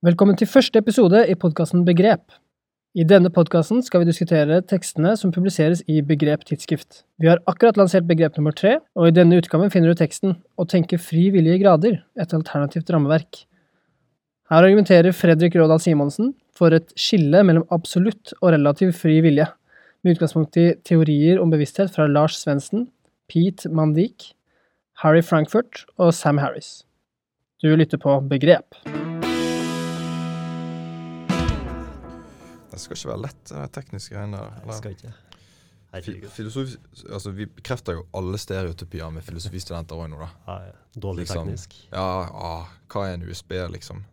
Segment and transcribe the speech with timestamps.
[0.00, 2.30] Velkommen til første episode i podkasten Begrep.
[2.96, 7.02] I denne podkasten skal vi diskutere tekstene som publiseres i Begrep tidsskrift.
[7.20, 10.64] Vi har akkurat lansert begrep nummer tre, og i denne utgaven finner du teksten Å
[10.64, 13.42] tenke fri vilje i grader, et alternativt rammeverk.
[14.48, 19.50] Her argumenterer Fredrik Rådal Simonsen for et skille mellom absolutt og relativ fri vilje,
[20.00, 22.88] med utgangspunkt i teorier om bevissthet fra Lars Svendsen,
[23.28, 24.32] Pete Mandik,
[25.04, 26.86] Harry Frankfurt og Sam Harris.
[27.60, 28.80] Du lytter på Begrep.
[32.80, 34.62] Det skal ikke være lett, det tekniske greiene der.
[34.62, 34.78] Eller?
[34.78, 35.12] skal ikke.
[36.30, 36.76] Filosofi,
[37.10, 40.28] altså, vi bekrefter jo alle stereotypier med filosofistudenter òg nå, da.
[40.46, 40.76] Ja, ja.
[41.02, 41.48] Dårlig Liksom.
[41.50, 41.74] teknisk.
[41.90, 44.04] Ja, ah, hva er en USB, liksom?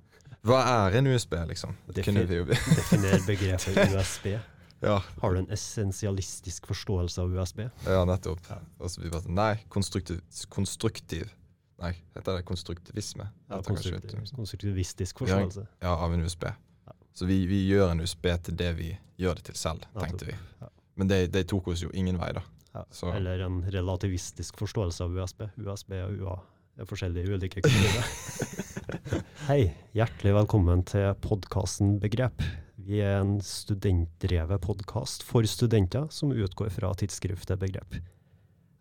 [0.47, 1.75] Hva er en USB, liksom?
[1.87, 2.45] Det Defi- kunne vi jo
[2.77, 4.31] Definer begrepet USB.
[4.79, 7.63] Ja, Har du en essensialistisk forståelse av USB?
[7.87, 8.39] ja nettopp.
[8.79, 10.19] Altså, vi bare sånn, Nei, konstruktiv,
[10.53, 11.31] konstruktiv
[11.81, 13.25] Nei, heter det konstruktivisme?
[13.49, 15.65] Ja, konstruktiv, konstruktivistisk forståelse.
[15.81, 16.45] Ja, av en USB.
[17.17, 20.35] Så vi, vi gjør en USB til det vi gjør det til selv, tenkte vi.
[20.97, 22.43] Men det, det tok oss jo ingen vei, da.
[22.75, 22.83] Ja.
[22.93, 25.47] Så- Eller en relativistisk forståelse av USB.
[25.57, 26.35] USB og UA
[26.77, 28.05] er forskjellige ulike kulturer.
[29.47, 29.63] Hei,
[29.97, 32.43] hjertelig velkommen til podkasten Begrep.
[32.87, 37.97] Vi er en studentdrevet podkast for studenter som utgår fra tidsskriftet Begrep.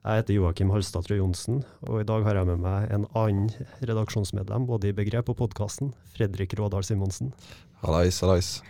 [0.06, 3.48] Jeg heter Joakim Halstad Trø Johnsen, og i dag har jeg med meg en annen
[3.82, 7.32] redaksjonsmedlem både i Begrep og podkasten, Fredrik Rådal Simonsen.
[7.82, 8.62] Hallais, hallais.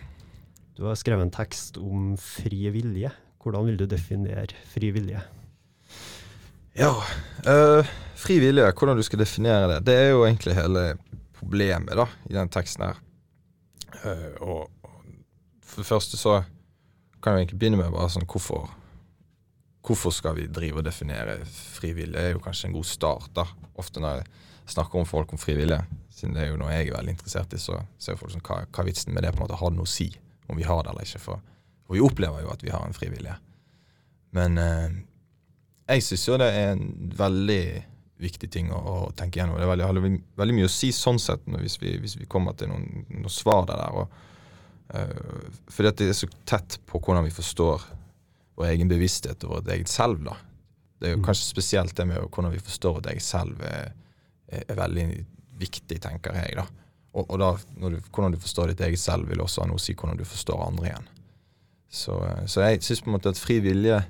[0.75, 3.11] Du har skrevet en tekst om fri vilje.
[3.41, 5.21] Hvordan vil du definere fri vilje?
[6.77, 6.91] Ja,
[7.47, 7.87] øh,
[8.19, 10.83] fri vilje, hvordan du skal definere det, det er jo egentlig hele
[11.33, 12.99] problemet da, i den teksten her.
[14.03, 14.99] Uh, og, og
[15.63, 16.41] for det første så
[17.23, 18.67] kan jeg egentlig begynne med bare sånn hvorfor,
[19.87, 22.19] hvorfor skal vi drive og definere frivillige?
[22.19, 23.47] Det er jo kanskje en god start da.
[23.79, 24.29] Ofte når jeg
[24.75, 25.79] snakker om folk om fri vilje,
[26.17, 28.63] siden det er jo noe jeg er veldig interessert i, så ser folk sånn, hva,
[28.73, 30.09] hva vitsen med det på en måte, har det noe å si
[30.49, 31.21] om vi har det eller ikke?
[31.21, 31.43] For,
[31.85, 33.35] for vi opplever jo at vi har en frivillige.
[34.35, 34.97] Men eh,
[35.93, 37.61] jeg syns jo det er en veldig
[38.17, 39.59] viktig ting å, å tenke gjennom.
[39.59, 42.71] Det er veldig, veldig, mye å si sånn sett hvis vi, hvis vi kommer til
[42.71, 43.83] noen, noen svar der.
[44.01, 44.17] og,
[44.97, 47.85] eh, fordi at det er så tett på hvordan vi forstår
[48.57, 50.23] vår egen bevissthet og vårt eget selv.
[50.25, 50.33] da.
[50.97, 51.25] Det er jo Mm.
[51.29, 53.93] kanskje spesielt det med hvordan vi forstår vårt eget selv er,
[54.49, 55.25] er, er veldig
[55.59, 56.57] viktig, tenker jeg.
[56.59, 56.67] da.
[57.17, 59.81] Og, og da, du, hvordan du forstår ditt eget selv, vil også ha noe å
[59.81, 61.09] si hvordan du forstår andre igjen.
[61.87, 62.17] Så,
[62.51, 64.01] så jeg syns på en måte at fri vilje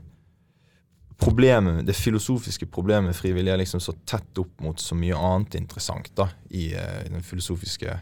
[1.18, 5.18] problemet, Det filosofiske problemet med fri vilje er liksom så tett opp mot så mye
[5.18, 7.96] annet interessant da, i, eh, i den filosofiske,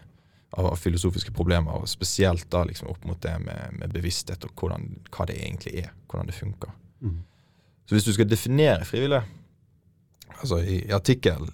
[0.51, 4.51] av, av filosofiske problemer, og spesielt da liksom opp mot det med, med bevissthet og
[4.59, 6.75] hvordan, hva det egentlig er, hvordan det funker.
[7.01, 7.22] Mm.
[7.85, 9.22] Så hvis du skal definere frivillig,
[10.41, 11.53] altså i, i artikkelen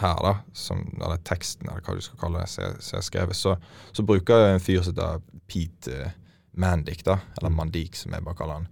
[0.00, 3.56] her, da, som, eller teksten, eller hva du skal kalle det, som som skrevet, så,
[3.92, 6.16] så bruker jeg en fyr som heter Pete eh,
[6.60, 8.68] Mandik, da, eller Mandik, som jeg bare kaller han,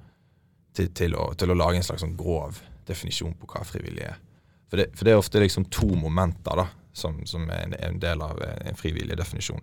[0.77, 4.19] til, til, å, til å lage en slags sånn grov definisjon på hva frivillig er.
[4.69, 8.01] For det, for det er ofte liksom to momenter da, som, som er en, en
[8.03, 9.63] del av en frivillig definisjon.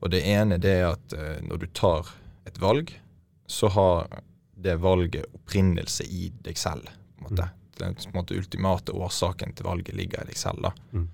[0.00, 2.08] Og det ene det er at eh, når du tar
[2.48, 2.92] et valg,
[3.50, 4.20] så har
[4.60, 6.88] det valget opprinnelse i deg selv.
[7.18, 7.48] på en måte.
[7.80, 10.62] Den på en måte, ultimate årsaken til valget ligger i deg selv.
[10.68, 10.72] da.
[10.92, 11.08] Mm.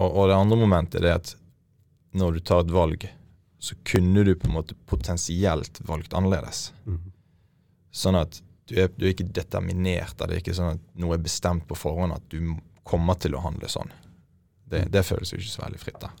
[0.00, 1.34] Og, og det andre momentet er at
[2.16, 3.06] når du tar et valg,
[3.60, 6.70] så kunne du på en måte potensielt valgt annerledes.
[6.88, 7.12] Mm.
[7.92, 8.40] Sånn at
[8.70, 10.16] du er, du er ikke determinert.
[10.16, 12.54] Det er ikke sånn at noe er bestemt på forhånd at du
[12.86, 13.90] kommer til å handle sånn.
[14.70, 16.00] Det, det føles jo ikke så veldig fritt.
[16.02, 16.12] da.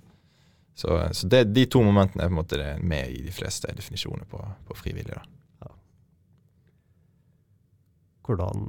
[0.74, 3.70] Så, så det, de to momentene er på en måte det med i de fleste
[3.76, 5.14] definisjoner på, på frivillig.
[5.14, 5.39] da.
[8.30, 8.66] Hvordan,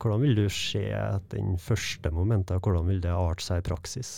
[0.00, 0.86] hvordan vil du se
[1.34, 2.62] den første momentet?
[2.64, 4.12] Hvordan vil det arte seg i praksis?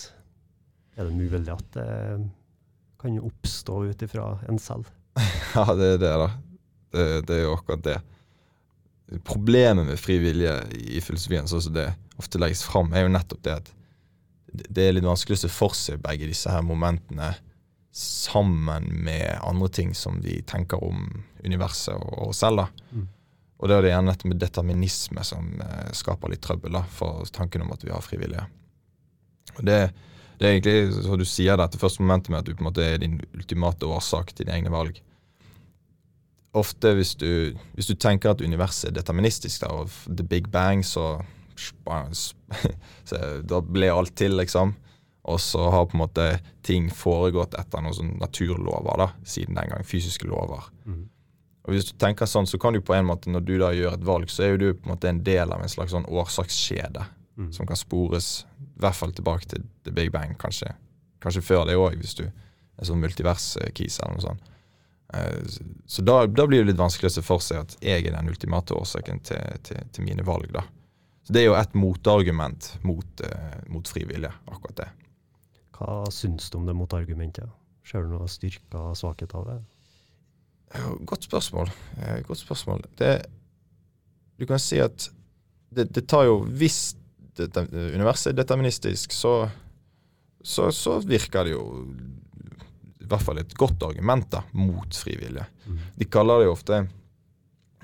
[0.94, 1.88] Er det mulig at det
[3.02, 4.90] kan oppstå ut ifra en selv?
[5.54, 6.28] Ja, det er det, da.
[6.94, 7.98] Det, det er jo akkurat det.
[9.26, 11.88] Problemet med fri vilje i filosofien, sånn som det
[12.18, 13.72] ofte legges fram, er jo nettopp det at
[14.54, 17.32] det er litt vanskelig å se for seg begge disse her momentene
[17.94, 21.06] sammen med andre ting som vi tenker om
[21.44, 22.64] universet og oss selv.
[22.64, 22.94] da.
[22.94, 23.08] Mm.
[23.64, 27.24] Og det er det gjerne dette med determinisme som eh, skaper litt trøbbel da, for
[27.32, 28.44] tanken om at vi har frivillige.
[29.54, 29.78] Og det,
[30.36, 32.84] det er egentlig, som du sier, dette første momentet med at du på en måte
[32.84, 35.00] er din ultimate årsak til dine egne valg.
[36.60, 40.84] Ofte hvis du, hvis du tenker at universet er deterministisk, da, og the big bang,
[40.84, 41.22] så,
[43.08, 44.76] så Da ble alt til, liksom.
[45.24, 46.28] Og så har på en måte
[46.68, 49.88] ting foregått etter noen sånne naturlover, da, siden den gang.
[49.88, 50.68] Fysiske lover.
[50.84, 51.06] Mm.
[51.64, 53.96] Og hvis du tenker sånn, så kan du på en måte, når du da gjør
[53.96, 56.08] et valg, så er jo du på en måte en del av en slags sånn
[56.12, 57.06] årsakskjede
[57.36, 57.52] Mm.
[57.52, 60.74] som kan spores i hvert fall tilbake til the big bang, kanskje.
[61.22, 64.50] Kanskje før det òg, hvis du er sånn multivers-kis eller noe sånt.
[65.14, 65.42] Eh,
[65.86, 68.30] så da, da, blir det litt vanskelig å se for seg at jeg er den
[68.30, 70.50] ultimate årsaken til, til, til mine valg.
[70.54, 70.64] da.
[71.24, 74.88] Så Det er jo et motargument mot, uh, mot frivillige, akkurat det.
[75.74, 77.48] Hva syns du om det motargumentet?
[77.84, 79.56] Ser du noe styrker og svakheter av det?
[81.06, 81.70] Godt spørsmål.
[82.02, 82.84] Eh, godt spørsmål.
[82.98, 83.12] Det,
[84.38, 85.08] du kan si at
[85.74, 86.96] det, det tar jo Hvis
[87.36, 87.50] det,
[87.94, 89.48] universet er deterministisk, så,
[90.42, 91.64] så, så virker det jo
[93.04, 95.44] i hvert fall et godt argument da, mot frivillige.
[95.66, 95.80] Mm.
[95.98, 96.78] De kaller det jo ofte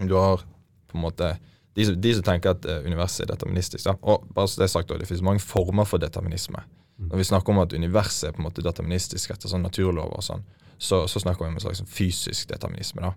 [0.00, 0.44] Du har
[0.88, 1.34] på en måte
[1.74, 3.84] de, de som tenker at uh, universet er deterministisk.
[3.86, 3.94] Da.
[4.02, 6.62] Og bare så Det er sagt, det finnes mange former for determinisme.
[6.98, 7.10] Mm.
[7.12, 10.26] Når vi snakker om at universet er på en måte deterministisk etter sånn naturlover, og
[10.26, 10.42] sånn,
[10.80, 13.02] så, så, snakker vi om en slags fysisk determinisme.
[13.04, 13.12] da.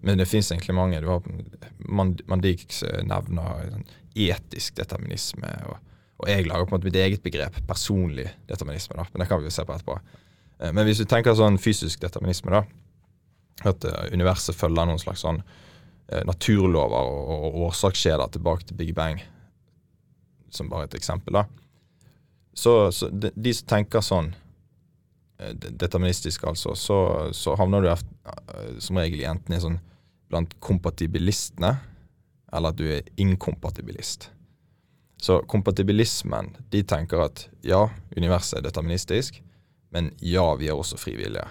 [0.00, 1.00] Men det fins egentlig mange.
[1.00, 1.22] du har
[1.88, 3.86] Mandix nevner sånn,
[4.16, 5.50] etisk determinisme.
[5.70, 8.96] Og, og, jeg lager på en måte mitt eget begrep, personlig determinisme.
[8.98, 10.00] da, Men det kan vi jo se på etterpå.
[10.60, 12.64] Eh, men hvis du tenker sånn fysisk determinisme, da,
[13.70, 15.40] at uh, universet følger noen slags sånn
[16.28, 19.18] naturlover og, og årsakskjeder tilbake til Big Bang,
[20.54, 21.46] som bare et eksempel, da.
[22.56, 24.30] Så, så de, de, som tenker sånn
[25.36, 26.98] deterministisk, altså, så,
[27.36, 29.78] så havner du efter, som regel enten i sånn
[30.30, 31.76] blant kompatibilistene,
[32.52, 34.30] eller at du er inkompatibilist.
[35.22, 37.86] Så kompatibilismen, de tenker at ja,
[38.16, 39.40] universet er deterministisk,
[39.94, 41.46] men ja, vi er også frivillige.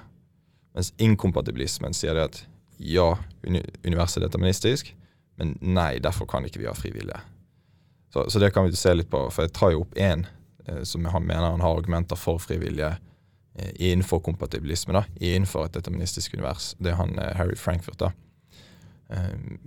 [0.75, 2.41] Mens inkompatibilismen sier det at
[2.77, 3.13] ja,
[3.47, 4.91] universet er deterministisk,
[5.39, 7.21] men nei, derfor kan ikke vi ha frivillige.
[8.13, 10.23] Så, så det kan vi se litt på, for jeg tar jo opp én
[10.67, 13.01] eh, som han mener han har argumenter for frivillige eh,
[13.55, 16.73] innenfor kompatibilisme, da, innenfor et deterministisk univers.
[16.79, 17.99] Det er han eh, Harry Frankfurt.
[18.01, 18.11] da.
[19.09, 19.57] Eh,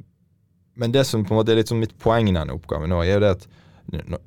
[0.79, 3.01] men det som på en måte er litt sånn mitt poeng i denne oppgaven, nå,
[3.03, 3.49] er jo det at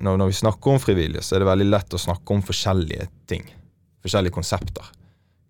[0.02, 3.46] når, vi snakker om frivillige, så er det veldig lett å snakke om forskjellige ting
[4.02, 4.84] forskjellige konsepter.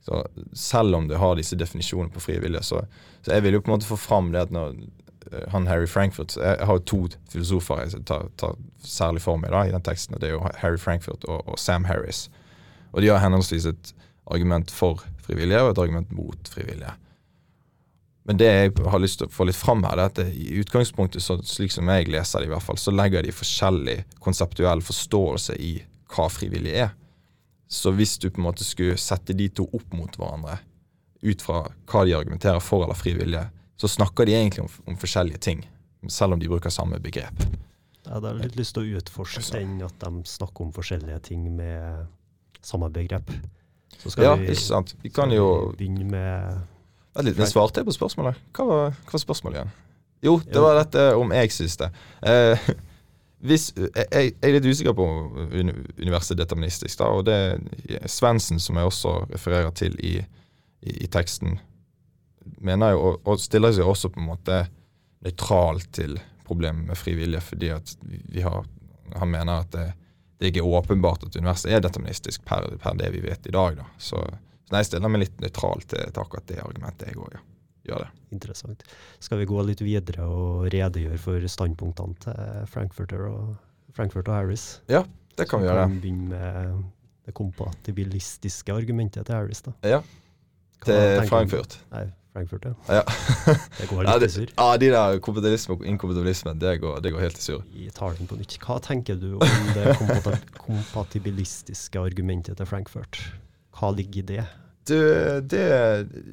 [0.04, 2.82] Så selv om du har disse definisjonene på frivillige, så,
[3.22, 5.86] så jeg vil jo på en måte få fram det at når uh, han Harry
[5.86, 7.00] Frankfurt Jeg har jo to
[7.30, 10.44] filosofer jeg tar, tar særlig for meg da, i den teksten, og det er jo
[10.60, 12.26] Harry Frankfurt og, og Sam Harris.
[12.92, 13.94] Og de har henholdsvis et
[14.30, 16.94] argument for frivillige og et argument mot frivillige.
[18.22, 20.60] Men det jeg har lyst til å få litt fram her, det er at i
[20.62, 24.82] utgangspunktet, så, slik som jeg leser det i hvert fall, så legger de forskjellig konseptuell
[24.86, 25.72] forståelse i
[26.12, 26.92] hva frivillig er.
[27.72, 30.60] Så hvis du på en måte skulle sette de to opp mot hverandre,
[31.22, 33.46] ut fra hva de argumenterer for eller frivillige,
[33.80, 35.64] så snakker de egentlig om, om, forskjellige ting,
[36.10, 37.42] selv om de bruker samme begrep.
[38.02, 42.06] Jeg hadde litt lyst til å utforske den at de snakker om forskjellige ting med
[42.62, 43.30] samme begrep.
[43.98, 44.94] Så skal ja, vi, ikke sant.
[45.02, 46.62] Vi kan jo begynne med
[47.12, 48.38] Vent litt, men svarte jeg på spørsmålet?
[48.56, 49.74] Hva var, hva var spørsmålet igjen?
[50.22, 51.88] Jo, det var dette om jeg syns det.
[52.30, 52.70] Eh,
[53.48, 55.06] hvis, jeg, jeg, er litt usikker på
[55.98, 56.94] universet deterministisk.
[57.00, 57.36] da, og det
[57.98, 61.58] er Svendsen, som jeg også refererer til i, i, i teksten,
[62.62, 64.62] mener jo, og, og, stiller seg også på en måte
[65.22, 66.16] nøytralt til
[66.46, 68.64] problemet med frivillige, fordi at vi har,
[69.18, 69.88] han mener at det,
[70.42, 73.78] det ikke er åpenbart at universet er deterministisk per, per det vi vet i dag.
[73.78, 74.20] da, så,
[74.68, 77.38] så jeg stiller meg litt nøytralt til, til akkurat det argumentet, jeg òg.
[77.38, 77.46] Ja
[77.86, 78.08] gjør det.
[78.34, 78.84] Interessant.
[79.22, 83.52] Skal vi gå litt videre og redegjøre for standpunktene til Frankfurter og,
[83.96, 84.66] Frankfurt og Harris?
[84.90, 85.04] Ja,
[85.36, 85.84] det kan Så vi gjøre.
[85.84, 86.82] Så kan vi begynne med
[87.26, 89.62] det kompatibilistiske argumentet til Harris.
[89.62, 89.74] da.
[89.86, 90.02] Ja,
[90.84, 91.78] til Frankfurt.
[91.92, 92.72] Nei, Frankfurt, ja.
[92.88, 93.02] ja.
[93.78, 94.52] det går litt i surr.
[94.56, 97.64] Ja, de der kompatibilisme og inkompatibilisme, det går, det går helt i surr.
[97.74, 98.56] Vi tar den på nytt.
[98.62, 99.92] Hva tenker du om det
[100.56, 103.20] kompatibilistiske argumentet til Frankfurt?
[103.76, 104.46] Hva ligger i det?
[104.88, 105.66] Du, det,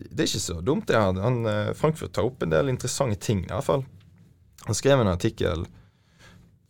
[0.09, 0.95] det, er ikke så dumt, det.
[0.95, 1.19] her.
[1.21, 3.83] Han, eh, Frankfurt tar opp en del interessante ting, i hvert fall.
[4.65, 5.67] Han skrev en artikkel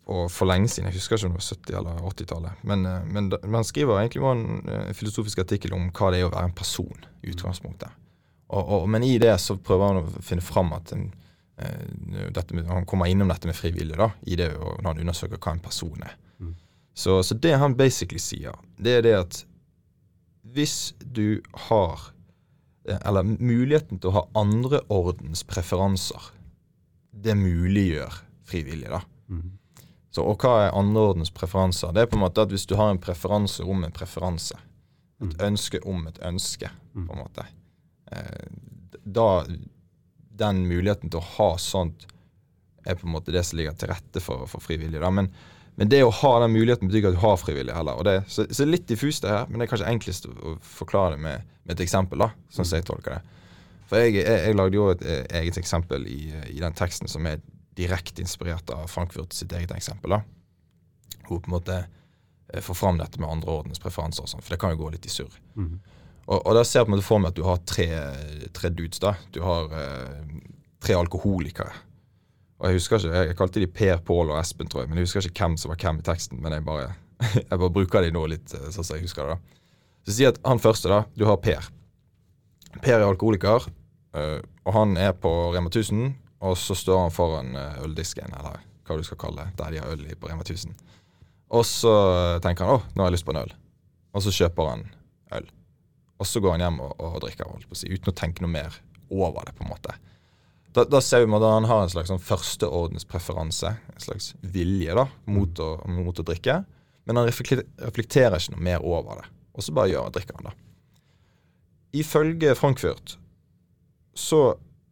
[0.09, 2.61] for lenge siden, jeg husker ikke om det var 70- eller 80-tallet.
[2.65, 6.23] Men, eh, men, men, han skriver egentlig en, en eh, filosofisk artikkel om hva det
[6.23, 7.93] er å være en person, i utgangspunktet.
[8.49, 11.09] Og, og, men i det så prøver han å finne fram at en,
[11.59, 15.63] med, Han kommer innom dette med frivillig da, i det, når han undersøker hva en
[15.63, 16.15] person er.
[16.39, 16.55] Mm.
[16.93, 19.43] Så, så, det han basically sier, det er det at
[20.49, 22.09] hvis du har
[22.87, 26.31] eh, Eller muligheten til å ha andreordens preferanser,
[27.11, 29.03] det muliggjør frivillig, da.
[29.29, 29.51] Mm.
[30.09, 31.93] Så, og hva er andreordens preferanser?
[31.93, 34.57] Det er på en måte at hvis du har en preferanse om en preferanse,
[35.19, 35.39] et mm.
[35.45, 37.19] ønske om et ønske, på en mm.
[37.19, 37.58] måte, eh,
[39.03, 39.45] da
[40.39, 42.07] Den muligheten til å ha sånt
[42.87, 45.11] er på en måte det som ligger til rette for, for frivillige.
[45.11, 45.27] Men
[45.79, 47.99] men det å ha den muligheten betyr ikke at du har frivillige heller.
[48.03, 51.21] Det, så, så litt diffust det her, men det er kanskje enklest å forklare det
[51.23, 53.37] med, med et eksempel, da, sånn som jeg tolker det.
[53.87, 56.17] For jeg, jeg, jeg lagde jo et eh, eget eksempel i,
[56.49, 57.39] i, den teksten som er
[57.79, 60.17] direkte inspirert av Frankfurt sitt eget eksempel.
[60.17, 60.19] da.
[61.29, 64.59] Hvor på en måte eh, får fram dette med andreordens preferanser og sånn, for det
[64.59, 65.39] kan jo gå litt i surr.
[65.55, 65.77] Mm.
[66.29, 67.87] Og, og da ser jeg på en måte for meg at du har tre,
[68.53, 69.01] tre dudes.
[69.01, 69.15] da.
[69.33, 70.33] Du har eh,
[70.83, 71.71] tre alkoholikere.
[72.59, 75.07] Og Jeg husker ikke, jeg, kalte de Per, Pål og Espen, tror jeg, men jeg
[75.07, 76.41] husker ikke hvem som var hvem i teksten.
[76.43, 76.91] Men jeg bare,
[77.39, 79.37] jeg bare bruker de nå litt eh, sånn som jeg husker det.
[79.37, 79.59] da.
[80.05, 81.01] Så si at han første, da.
[81.17, 81.69] Du har Per.
[82.83, 83.65] Per er alkoholiker,
[84.13, 86.11] eh, og han er på Rema 1000.
[86.45, 89.81] Og så står han foran eh, øldisken, eller hva du skal kalle det, der de
[89.81, 90.77] har øl i på Rema 1000.
[91.57, 91.91] Og så
[92.45, 93.55] tenker han 'Å, nå har jeg lyst på en øl'.
[94.13, 94.83] Og så kjøper han
[95.39, 95.47] øl.
[96.19, 98.43] Og så går han hjem og, og drikker, holdt på å si, uten å tenke
[98.43, 99.55] noe mer over det.
[99.57, 99.95] på en måte.
[100.75, 105.07] Da, da ser vi at han har en slags sånn førsteordenspreferanse, en slags vilje da,
[105.31, 106.59] mot å, mot å drikke.
[107.09, 109.29] Men han reflekterer ikke noe mer over det.
[109.57, 110.57] Og så bare gjør, drikker han, da.
[111.97, 113.15] Ifølge Frankfurt
[114.13, 114.43] så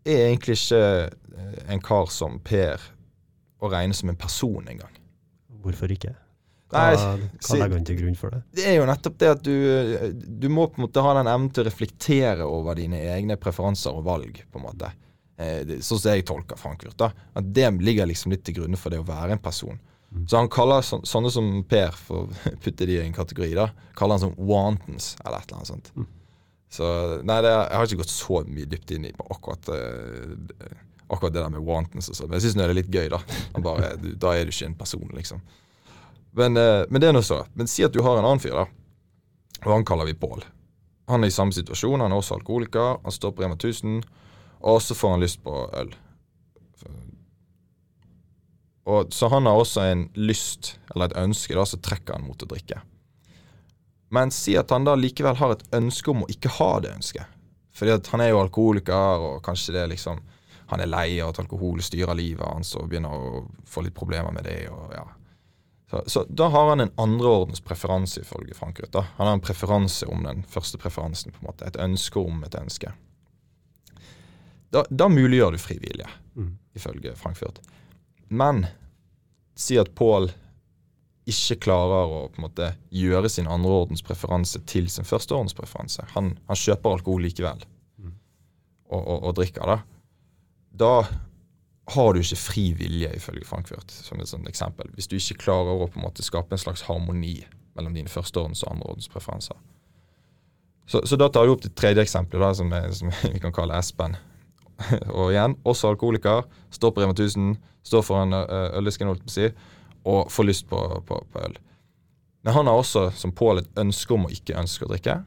[0.08, 2.82] er egentlig ikke eh, en kar som Per
[3.62, 4.96] å regne som en person engang.
[5.62, 6.16] Hvorfor ikke?
[6.68, 8.42] Hva, Nei, hva legger han til grunn for det?
[8.58, 9.54] Det er jo nettopp det at du,
[10.44, 13.96] du må på en måte ha den evnen til å reflektere over dine egne preferanser
[13.96, 14.90] og valg, på en måte.
[15.40, 16.98] Eh, Sånn som jeg tolker Frankfurt.
[17.00, 19.80] da, At det ligger liksom litt til grunne for det å være en person.
[20.28, 23.70] Så han kaller så, sånne som Per, for å putte de i en kategori, da,
[23.96, 25.92] kaller han som wantons, eller et eller annet sånt.
[26.72, 26.88] Så
[27.28, 30.74] nei, det, jeg har ikke gått så mye dypt inn i på akkurat, eh,
[31.08, 32.28] akkurat det der med wantons og sånn.
[32.32, 33.20] Men jeg syns det er litt gøy, da.
[33.56, 35.40] Han bare, da er du ikke en person, liksom.
[36.38, 37.42] Men, eh, men det er nå så.
[37.58, 38.68] Men si at du har en annen fyr, da.
[39.66, 40.44] Og han kaller vi Pål.
[41.10, 43.00] Han er i samme situasjon, han er også alkoholiker.
[43.04, 44.04] Han står på Rema 1000,
[44.70, 45.96] og så får han lyst på øl.
[48.88, 52.44] Og, så han har også en lyst, eller et ønske, da, så trekker han mot
[52.44, 52.80] å drikke.
[54.14, 57.36] Men si at han da likevel har et ønske om å ikke ha det ønsket.
[57.76, 60.22] Fordi at han er jo alkoholiker, og kanskje det er liksom
[60.68, 64.34] han er lei av at alkohol styrer livet hans og begynner å få litt problemer
[64.36, 64.66] med det.
[64.68, 65.06] og ja.
[65.90, 68.92] Så, så da har han en andreordens preferanse, ifølge Frankfurt.
[68.92, 69.06] da.
[69.18, 71.32] Han har en preferanse om den første preferansen.
[71.32, 72.92] på en måte, Et ønske om et ønske.
[74.72, 76.58] Da, da muliggjør du frivillige, Mm.
[76.76, 77.60] ifølge Frankfurt.
[78.30, 78.66] Men
[79.56, 80.28] si at Pål
[81.28, 86.04] ikke klarer å på en måte gjøre sin andreordens preferanse til sin førsteordens preferanse.
[86.14, 87.64] Han, han kjøper alkohol likevel
[87.98, 88.12] Mm.
[88.92, 89.80] og, og, og drikker det.
[90.78, 90.92] Da
[91.88, 94.90] har du ikke fri vilje, ifølge Frankfurt, som et sånt eksempel.
[94.96, 97.40] Hvis du ikke klarer å på en måte skape en slags harmoni
[97.78, 99.56] mellom dine førsteordens og andreordens preferanser.
[100.88, 103.56] Så, så da tar du opp det tredje eksempelet, da, som, er, som vi kan
[103.56, 104.18] kalle Espen.
[105.18, 106.44] og igjen, også alkoholiker.
[106.76, 107.56] Står på Rema 1000,
[107.88, 109.50] står foran øldisken, holdt på si,
[110.08, 111.58] og får lyst på, på, på øl.
[112.44, 115.22] Men han har også, som Pål, et ønske om å ikke ønske å drikke.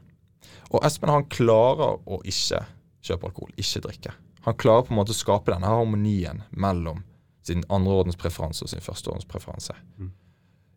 [0.71, 2.63] Og Espen han klarer å ikke
[3.05, 4.13] kjøpe alkohol, ikke drikke.
[4.45, 7.03] Han klarer på en måte å skape denne harmonien mellom
[7.45, 9.73] sin andreordens preferanse og sin førsteordens preferanse.
[9.97, 10.11] Mm.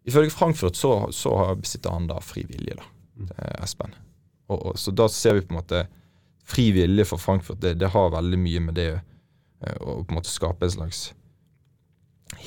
[0.08, 3.28] Ifølge Frankfurt så, så besitter han da fri vilje, da, Mm.
[3.38, 3.92] eh, Espen.
[4.50, 5.84] Og, og, så da ser vi på en måte
[6.44, 10.18] Fri vilje for Frankfurt, det, det har veldig mye med det eh, å på en
[10.18, 10.98] måte skape en slags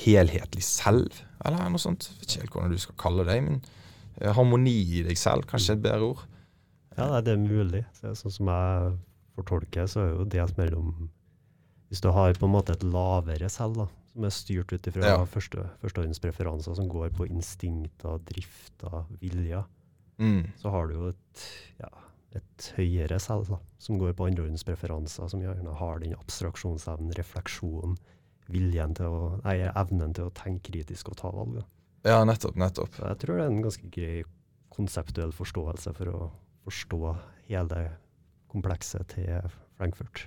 [0.04, 2.06] helhetlig selv, eller noe sånt.
[2.10, 3.56] Jeg vet ikke helt hvordan du skal kalle det, men
[4.20, 6.22] eh, harmoni i deg selv, kanskje et bedre ord.
[6.98, 7.84] Ja, det er mulig.
[8.00, 8.92] Det er sånn som jeg
[9.38, 11.08] fortolker, så er jo delt mellom
[11.88, 15.06] Hvis du har på en måte et lavere selv, da, som er styrt ut ifra
[15.08, 15.24] Ja.
[15.24, 19.64] første, førsteårens som går på instinkter, drifter, viljer,
[20.18, 20.50] Mm.
[20.58, 21.44] så har du jo et,
[21.80, 21.88] ja,
[22.34, 27.96] et høyere selv, da, som går på andreordens preferanser, som gjerne har den abstraksjonsevnen, refleksjonen,
[28.50, 31.54] viljen til å, nei, evnen til å tenke kritisk og ta valg.
[31.54, 31.64] Da.
[32.10, 32.56] Ja, nettopp.
[32.56, 32.90] nettopp.
[32.96, 34.24] Så jeg tror det er en ganske grei
[34.70, 36.30] konseptuell forståelse for å
[36.66, 37.16] forstå
[37.48, 37.90] hele
[38.50, 40.26] komplekset til Frankfurt.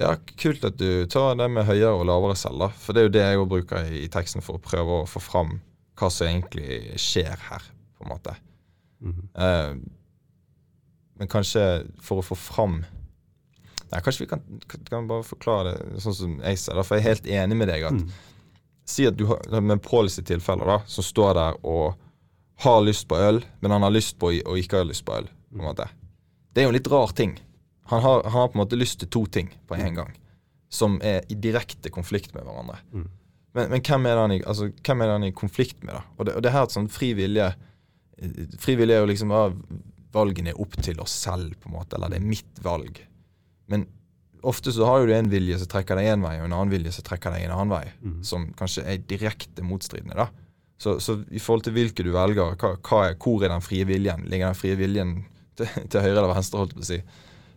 [0.00, 2.72] Ja, Kult at du tar det med høyere og lavere celler.
[2.82, 5.58] For det er jo det jeg bruker i, teksten for å prøve å få fram
[5.94, 7.62] hva som egentlig skjer her,
[7.94, 8.34] på en måte.
[9.00, 9.28] Mm -hmm.
[9.38, 9.76] uh,
[11.14, 12.84] men kanskje for å få fram
[13.92, 14.40] Nei, Kanskje vi kan,
[14.90, 17.68] kan, bare forklare det sånn som jeg ser det, for jeg er helt enig med
[17.68, 17.82] deg.
[17.82, 18.10] at Mm.
[18.86, 19.82] Si at du har med
[20.24, 21.94] tilfelle, da, som står der og
[22.56, 25.28] har lyst på øl, men han har lyst på og ikke har lyst på øl.
[25.52, 25.88] på en måte.
[26.54, 27.34] Det er jo en litt rar ting.
[27.90, 30.12] Han har, han har på en måte lyst til to ting på en gang,
[30.72, 32.78] som er i direkte konflikt med hverandre.
[32.94, 33.08] Mm.
[33.54, 36.04] Men, men hvem, er det han i, altså, er i konflikt med, da?
[36.18, 37.52] Og det, og det her er et sånn fri vilje
[38.62, 39.48] Fri vilje er jo liksom ja,
[40.14, 43.00] Valgene er opp til oss selv, på en måte, eller det er mitt valg.
[43.66, 43.88] Men
[44.46, 46.70] ofte så har jo du en vilje som trekker deg én vei, og en annen
[46.70, 48.20] vilje som trekker deg en annen vei Mm.
[48.22, 50.14] som kanskje er direkte motstridende.
[50.14, 50.28] da.
[50.78, 53.84] Så, så i forhold til hvilke du velger, hva, hva er, hvor er den frie
[53.88, 54.22] viljen?
[54.30, 55.24] Ligger den frie viljen
[55.58, 56.62] til, til høyre eller venstre?
[56.62, 57.00] holdt jeg på å si.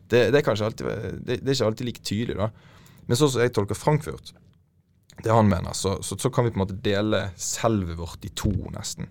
[0.08, 0.90] Det, det, er alltid,
[1.20, 2.38] det, det er ikke alltid like tydelig.
[2.40, 2.52] da.
[3.08, 4.34] Men sånn som jeg tolker Frankfurt,
[5.24, 8.32] det han mener, så, så, så kan vi på en måte dele selvet vårt i
[8.38, 9.10] to, nesten.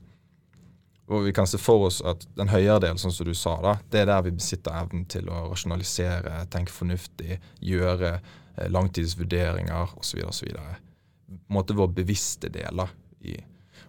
[1.06, 3.76] Og vi kan se for oss at den høyere delen, sånn som du sa, da,
[3.92, 10.24] det er der vi besitter evnen til å rasjonalisere, tenke fornuftig, gjøre eh, langtidsvurderinger osv.
[10.26, 10.50] osv.
[10.50, 12.82] På en måte vår bevisste del.
[12.82, 12.88] da,
[13.26, 13.36] i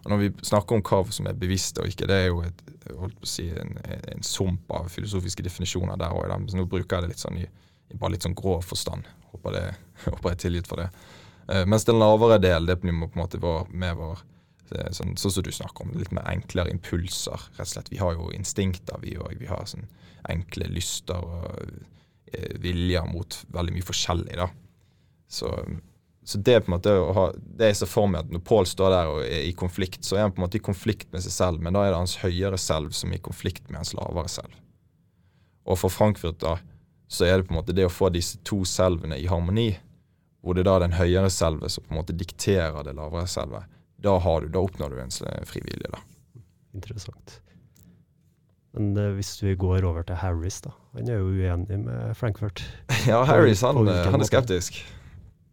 [0.04, 2.62] og Når vi snakker om hva som er bevisst og ikke, det er jo et,
[3.26, 3.74] si, en,
[4.14, 6.32] en sump av filosofiske definisjoner der òg.
[6.54, 9.08] Nå bruker jeg det litt sånn i, i bare litt sånn grov forstand.
[9.32, 9.64] Håper, det,
[10.06, 10.88] håper jeg er tilgitt for det.
[11.48, 14.26] Uh, mens den lavere del, det blir på en måte vår, med vår
[14.68, 17.40] Sånn, sånn som du snakker om, litt mer enklere impulser.
[17.56, 17.86] rett og slett.
[17.88, 19.38] Vi har jo instinkter, vi òg.
[19.40, 19.86] Vi har sånn
[20.28, 21.70] enkle lyster og
[22.34, 24.36] eh, viljer mot veldig mye forskjellig.
[24.36, 24.50] da.
[25.24, 25.54] Så,
[26.28, 28.42] så det er på en måte å ha, det jeg ser for meg at når
[28.44, 31.08] Pål står der og er i konflikt, så er han på en måte i konflikt
[31.14, 33.80] med seg selv, men da er det hans høyere selv som er i konflikt med
[33.80, 34.58] hans lavere selv.
[35.64, 36.58] Og for Frankfurt da,
[37.08, 39.70] så er det på en måte det å få disse to selvene i harmoni,
[40.44, 43.64] hvor det er da den høyere selve som på en måte dikterer det lavere selvet
[43.98, 45.16] da, har du, da oppnår du en
[45.48, 45.88] frivillig.
[45.90, 45.98] da.
[46.76, 47.40] Interessant.
[48.76, 50.76] Men uh, hvis vi går over til Harris, da.
[50.94, 52.62] Han er jo uenig med Frankfurt.
[53.08, 54.78] ja, Harris han, eh, han er skeptisk.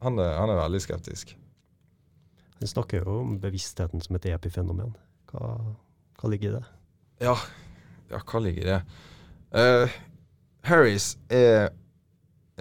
[0.06, 1.34] Han er, han er, veldig skeptisk.
[2.60, 4.94] Han snakker jo om bevisstheten som et epifenomen.
[5.32, 5.50] Hva,
[6.20, 6.66] hva ligger i det?
[7.26, 7.34] Ja,
[8.12, 8.80] ja, hva ligger i det?
[9.56, 9.98] Uh,
[10.70, 11.72] Harris er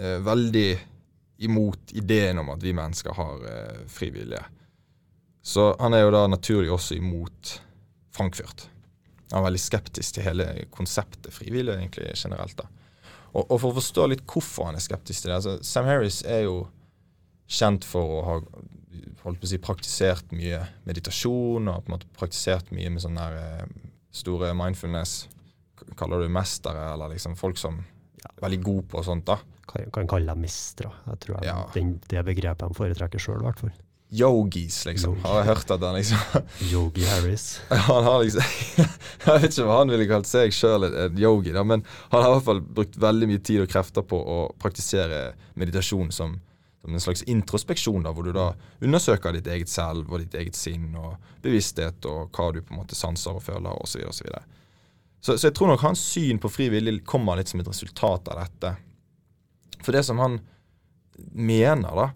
[0.01, 0.69] uh, veldig
[1.45, 4.41] imot ideen om at vi mennesker har uh, frivillige.
[5.45, 7.59] Så han er jo da naturlig også imot
[8.15, 8.65] Frankfurt.
[9.29, 12.57] Han er veldig skeptisk til hele konseptet frivillig egentlig generelt.
[12.57, 12.65] da.
[13.35, 16.21] Og, og, For å forstå litt hvorfor han er skeptisk til det altså Sam Harris
[16.23, 16.63] er jo
[17.47, 18.35] kjent for å ha
[19.25, 23.25] holdt på å si, praktisert mye meditasjon og på en måte praktisert mye med sånne
[23.25, 25.25] der, eh, store mindfulness
[25.99, 27.75] Kaller du mestere, eller liksom folk som
[28.23, 29.25] er veldig gode på sånt?
[29.27, 29.35] da.
[29.69, 30.89] Kan, kan kalle dem mestere.
[31.11, 31.57] Jeg tror jeg, ja.
[31.75, 33.73] den, det begrepet de foretrekker sjøl, i hvert fall
[34.15, 35.15] yogis, liksom.
[35.15, 35.27] Yogi.
[35.27, 37.45] Har jeg hørt at han liksom Yogi Harris.
[37.89, 38.41] han har liksom
[39.25, 42.29] Jeg vet ikke hva han ville kalt seg sjøl en yogi, da, men han har
[42.29, 46.37] i hvert fall brukt veldig mye tid og krefter på å praktisere meditasjon som,
[46.85, 48.51] som en slags introspeksjon, da, hvor du da
[48.85, 52.81] undersøker ditt eget selv og ditt eget sinn og bevissthet og hva du på en
[52.83, 54.03] måte sanser og føler osv.
[54.13, 57.39] Så, videre, og så, så, så jeg tror nok hans syn på fri vilje kommer
[57.39, 58.75] litt som et resultat av dette.
[59.81, 60.37] For det som han
[61.33, 62.09] mener, da,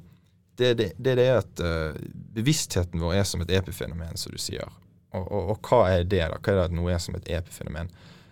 [0.60, 1.98] det, det, det, er at uh,
[2.36, 4.70] bevisstheten vår er som et epifenomen, som du sier.
[5.16, 6.38] Og, og, og, hva er det, da?
[6.38, 7.90] Hva er det at noe er som et epifenomen?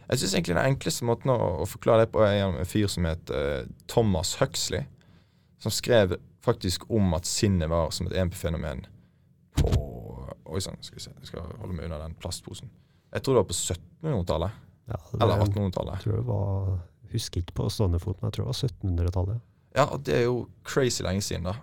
[0.08, 3.08] Jeg syns egentlig den enkleste måten å, å, forklare det på er en fyr som
[3.08, 4.86] het uh, Thomas Huxley,
[5.60, 6.16] som skrev
[6.46, 8.86] faktisk om at sinnet var som et EMP-fenomen
[9.58, 9.74] på
[10.48, 12.70] Oi sann, skal vi se, jeg skal holde meg unna den plastposen.
[13.12, 14.62] Jeg tror det var på 1700-tallet.
[14.88, 15.98] Ja, eller 1800-tallet.
[15.98, 16.70] Jeg tror det var,
[17.12, 19.42] husker ikke på stående fot, men jeg tror det var 1700-tallet.
[19.76, 21.58] Ja, det er jo crazy lenge siden, da.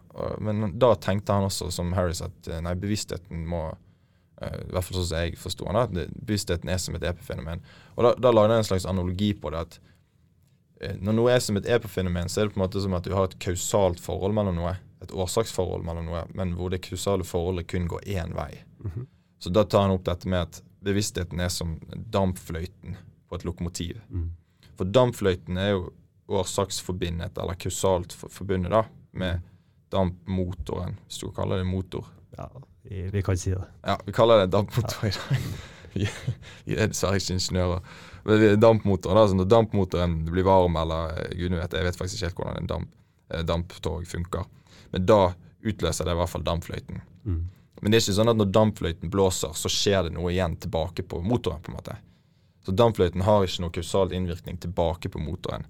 [0.44, 4.86] Men da tenkte han også, som Harris, at eh, nei, bevisstheten må eh, I hvert
[4.86, 7.64] fall sånn som jeg forsto han, at bevisstheten er som et epifenomen.
[7.96, 9.64] Og da, da lagde han en slags analogi på det.
[9.64, 9.80] at
[10.80, 13.14] Når noe er som et epofenomen, så er det på en måte som at du
[13.14, 14.74] har et kausalt forhold mellom noe.
[15.04, 18.64] Et årsaksforhold mellom noe, men hvor det kausale forholdet kun går én vei.
[18.80, 19.06] Mm -hmm.
[19.38, 21.80] Så da tar han opp dette med at bevisstheten er som
[22.12, 22.96] dampfløyten
[23.28, 24.00] på et lokomotiv.
[24.08, 24.30] Mm.
[24.76, 25.92] For dampfløyten er jo
[26.28, 29.40] årsaksforbindet, eller kausalt forbundet, da, med
[29.92, 32.06] dampmotoren, hvis du kaller det motor.
[32.38, 32.48] Ja,
[32.82, 33.64] vi, kan si det.
[33.84, 35.46] Ja, vi kaller det dampmotor i dag.
[35.94, 37.96] Vi, er dessverre ikke ingeniører.
[38.24, 42.18] Er dampmotoren, da, så når dampmotoren blir varm, eller eh, gud vet, jeg vet faktisk
[42.18, 42.94] ikke helt hvordan en damp,
[43.32, 44.46] eh, damptog funker,
[44.94, 45.20] men da
[45.64, 47.04] utløser det i hvert fall dampfløyten.
[47.24, 47.44] Mm.
[47.82, 51.04] Men det er ikke sånn at når dampfløyten blåser, så skjer det noe igjen tilbake
[51.08, 51.60] på motoren.
[51.60, 51.96] på en måte.
[52.64, 55.66] Så dampfløyten har ikke noe kausal innvirkning tilbake på motoren.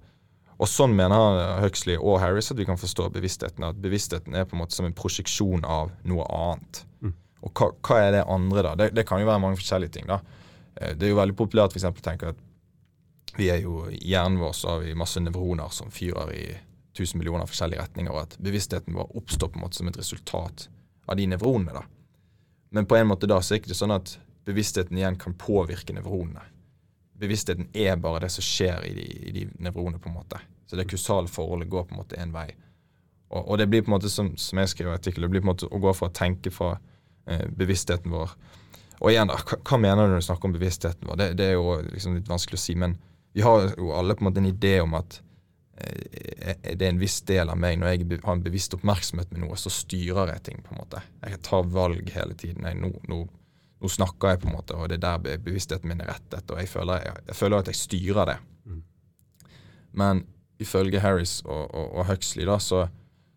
[0.62, 3.66] Og sånn mener Huxley og Harris at vi kan forstå bevisstheten.
[3.66, 6.84] At bevisstheten er på en måte som en prosjeksjon av noe annet.
[7.02, 7.14] Mm.
[7.44, 8.74] Og hva, hva, er det andre, da?
[8.80, 10.08] Det, det, kan jo være mange forskjellige ting.
[10.10, 10.20] da.
[10.76, 11.88] Eh, det er jo veldig populært f.eks.
[11.90, 12.42] å tenke at
[13.34, 16.44] vi er jo i hjernen vår så har vi masse nevroner som fyrer i
[16.94, 20.68] tusen millioner forskjellige retninger, og at bevisstheten vår oppstår på en måte som et resultat
[21.10, 21.74] av de nevronene.
[21.74, 21.82] da.
[22.74, 25.96] Men på en måte da så er det ikke sånn at bevisstheten igjen kan påvirke
[25.96, 26.44] nevronene
[27.18, 29.98] bevisstheten er bare det som skjer i de, de nevronene.
[29.98, 30.40] på en måte.
[30.66, 32.48] Så det kausale forholdet går på en måte én vei.
[33.30, 35.44] Og, og, det blir på en måte, som, som jeg skriver i artikkelen, det blir
[35.44, 36.74] på en måte å gå fra å tenke fra
[37.56, 38.32] bevisstheten vår
[39.00, 41.20] Og igjen, da, hva, hva, mener du når du snakker om bevisstheten vår?
[41.20, 42.76] Det, det er jo liksom litt vanskelig å si.
[42.78, 42.94] Men
[43.36, 45.18] vi har jo alle på en måte en idé om at
[45.82, 47.80] eh, det er en viss del av meg.
[47.80, 50.62] Når jeg har en bevisst oppmerksomhet med noe, så styrer jeg ting.
[50.64, 51.02] på en måte.
[51.26, 52.68] Jeg tar valg hele tiden.
[52.70, 53.24] Jeg, nå, nå
[53.84, 56.48] nå snakker jeg, på en måte, og det er der bevisstheten min er rettet.
[56.48, 58.36] Og jeg føler, jeg, jeg føler at jeg styrer det.
[58.64, 58.82] Mm.
[60.00, 60.22] Men
[60.62, 62.86] ifølge Harris og, og, og Huxley da, så,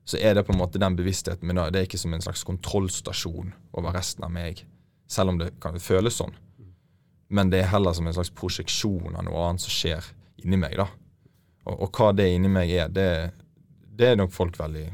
[0.07, 1.59] så, er det på en måte den bevisstheten min.
[1.71, 4.63] Det er ikke som en slags kontrollstasjon over resten av meg,
[5.11, 6.35] selv om det kan føles sånn.
[7.27, 10.05] men det er heller som en slags prosjeksjon av noe annet som skjer
[10.45, 10.77] inni meg.
[10.79, 10.87] da.
[11.67, 13.09] Og, og hva det inni meg er, det,
[13.99, 14.85] det er nok folk veldig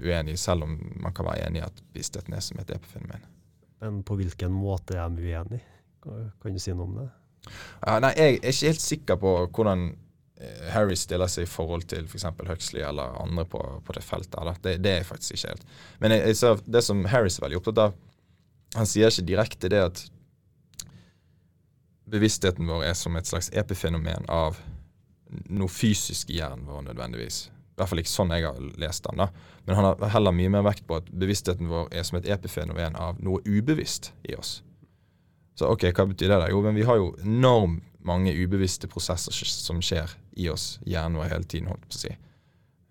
[0.00, 3.26] uenig i, selv om man kan være enig i at bevisstheten er som et epifenomen.
[3.82, 5.60] Men på hvilken måte er de uenig?
[6.02, 7.08] Kan du si noe om det?
[7.50, 9.84] Ja, nei, jeg er ikke helt sikker på hvordan
[10.72, 12.26] Harry stiller seg i forhold til f.eks.
[12.48, 14.38] Huxley eller andre på, på det feltet.
[14.40, 14.58] Eller?
[14.62, 15.68] Det, det er faktisk ikke helt.
[16.02, 17.94] Men jeg, jeg ser, det som Harris er veldig opptatt av
[18.72, 20.04] Han sier ikke direkte det at
[22.12, 24.58] bevisstheten vår er som et slags epifenomen av
[25.52, 27.46] noe fysisk i hjernen vår nødvendigvis.
[27.48, 29.20] I hvert fall ikke sånn jeg har lest den.
[29.20, 29.28] da.
[29.64, 32.96] Men han har heller mye mer vekt på at bevisstheten vår er som et epifenomen
[33.00, 34.60] av noe ubevisst i oss.
[35.56, 36.40] Så ok, hva betyr det?
[36.42, 36.50] da?
[36.52, 40.10] Jo, men vi har jo enormt mange ubevisste prosesser som skjer
[40.40, 42.12] i oss, hjernen vår hele tiden, holdt på å si.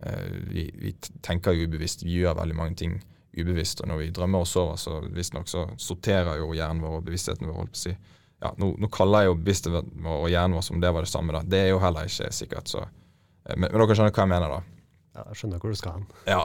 [0.01, 0.93] Eh, vi, vi
[1.25, 2.97] tenker jo ubevisst, vi gjør veldig mange ting
[3.37, 7.05] ubevisst, og når vi drømmer og sover, så visstnok så sorterer jo hjernen vår og
[7.07, 7.95] bevisstheten vår, holdt på å si.
[8.41, 11.11] Ja, nå, nå kaller jeg jo bevisstheten vår og hjernen vår som det var det
[11.11, 11.43] samme, da.
[11.45, 14.55] Det er jo heller ikke sikkert, så eh, Men, men dere skjønner hva jeg mener,
[14.55, 14.79] da?
[15.11, 16.07] Ja, jeg skjønner hvor du skal hen.
[16.29, 16.41] Ja.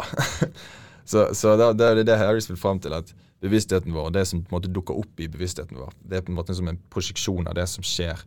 [1.10, 4.42] så så det, det er det Harris vil fram til, at bevisstheten vår, det som
[4.42, 6.78] på en måte dukker opp i bevisstheten vår, det er på en måte som en
[6.92, 8.22] prosjeksjon av det som skjer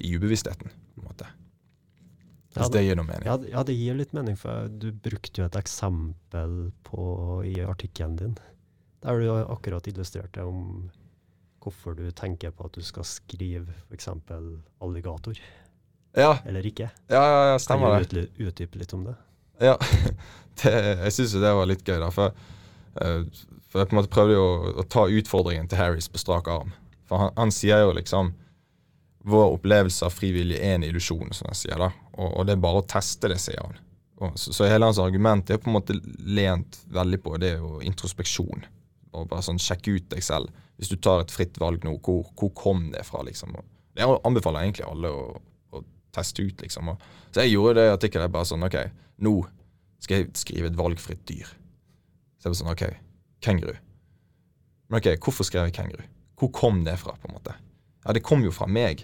[0.00, 0.70] i ubevisstheten.
[0.94, 1.26] på en måte.
[2.56, 3.26] Ja, Hvis det gir noe mening.
[3.28, 7.02] Ja, ja, det gir litt mening, for du brukte jo et eksempel på,
[7.44, 8.38] i artikkelen din,
[9.04, 10.88] der du akkurat illustrerte om
[11.60, 14.08] hvorfor du tenker på at du skal skrive f.eks.
[14.80, 15.36] alligator,
[16.16, 16.88] Ja, eller ikke.
[17.12, 18.08] ja, ja, ja stemmer det.
[18.08, 19.16] Kan du utdype litt om det?
[19.60, 19.76] Ja,
[20.62, 20.72] det,
[21.04, 22.08] jeg syns jo det var litt gøy, da.
[22.14, 22.32] For,
[23.02, 23.20] eh,
[23.68, 24.46] for jeg på en måte prøvde jo
[24.80, 26.72] å ta utfordringen til Harris på strak arm.
[27.04, 28.32] For han, han sier jo liksom
[29.26, 31.78] Vår opplevelse av frivillig er en illusjon, som han sier.
[31.80, 31.90] da.
[32.14, 33.80] Og, og det er bare å teste det, sier han.
[34.16, 37.64] Og, så, så hele hans argument er på en måte lent veldig på det er
[37.64, 38.64] jo introspeksjon.
[39.16, 40.52] Og bare sånn sjekke ut deg selv.
[40.76, 43.24] Hvis du tar et fritt valg nå, hvor, hvor kom det fra?
[43.26, 43.56] liksom?
[43.58, 45.26] Og det anbefaler jeg egentlig alle å,
[45.72, 45.82] å
[46.14, 46.92] teste ut, liksom.
[46.92, 48.78] Og, så jeg gjorde det i artikkelen bare sånn OK,
[49.24, 49.34] nå
[50.04, 51.48] skal jeg skrive et valgfritt dyr.
[52.36, 52.86] Så jeg bare sånn OK,
[53.44, 53.74] kenguru.
[54.86, 56.04] Men ok, hvorfor skrev jeg kenguru?
[56.36, 57.56] Hvor kom det fra, på en måte?
[58.04, 59.02] Ja, det kom jo fra meg.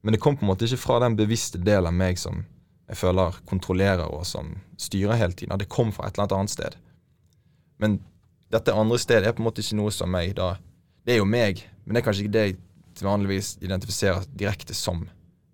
[0.00, 2.44] Men det kom på en måte ikke fra den bevisste delen av meg som
[2.90, 5.58] jeg føler kontrollerer og som styrer hele tiden.
[5.60, 6.76] Det kom fra et eller annet sted.
[7.78, 8.00] Men
[8.50, 10.56] dette andre stedet er på en måte ikke noe som meg da
[11.06, 12.56] Det er jo meg, men det er kanskje ikke det jeg
[12.98, 15.06] til vanligvis identifiserer direkte som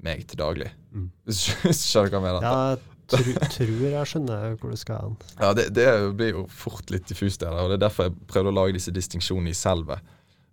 [0.03, 0.73] meg til daglig.
[0.91, 1.11] Mm.
[1.29, 2.47] Hvis du skjønner hva jeg mener?
[2.47, 5.15] Ja, tru, tror jeg skjønner hvor du skal hen.
[5.39, 5.87] Ja, det, det
[6.19, 8.95] blir jo fort litt diffust der, og det er derfor jeg prøvde å lage disse
[8.97, 10.01] distinksjonene i selve.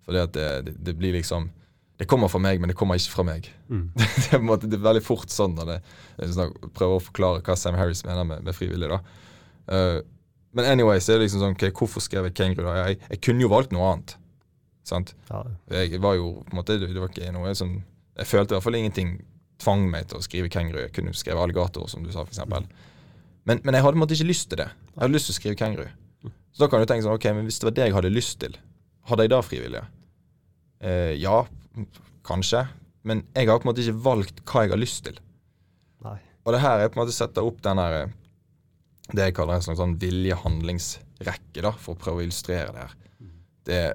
[0.05, 1.49] Fordi at det, det, det blir liksom
[2.01, 3.47] Det kommer fra meg, men det kommer ikke fra meg.
[3.69, 3.85] Mm.
[3.97, 5.77] det, er på en måte, det er veldig fort sånn når det,
[6.23, 8.89] jeg prøver å forklare hva Sam Harris mener med, med frivillig.
[8.89, 8.99] da.
[9.69, 9.99] Uh,
[10.53, 12.67] men anyway, så er det liksom sånn okay, Hvorfor skrev jeg kenguru?
[12.77, 14.15] Jeg, jeg kunne jo valgt noe annet.
[14.85, 15.15] sant?
[15.31, 15.41] Ja,
[15.73, 17.79] Jeg var jo på en måte, Det det var ikke noe som
[18.17, 19.15] Jeg følte i hvert fall ingenting
[19.63, 20.81] tvang meg til å skrive kenguru.
[20.83, 22.41] Jeg kunne skrevet alligator, som du sa, f.eks.
[23.47, 24.69] Men, men jeg hadde på en måte ikke lyst til det.
[24.91, 25.85] Jeg hadde lyst til å skrive kenguru.
[26.53, 28.37] Så da kan du tenke sånn, ok, men hvis det var det jeg hadde lyst
[28.43, 28.57] til,
[29.09, 29.85] hadde jeg da frivillige?
[30.83, 31.37] Eh, ja,
[32.27, 32.65] kanskje.
[33.03, 35.17] Men jeg har på en måte ikke valgt hva jeg har lyst til.
[36.05, 36.17] nei.
[36.45, 38.13] Og det her er på en måte setter opp den her, eh,
[39.13, 42.95] det jeg kaller en slags sånn vilje-handlingsrekke, da, for å prøve å illustrere det her.
[43.63, 43.93] Det er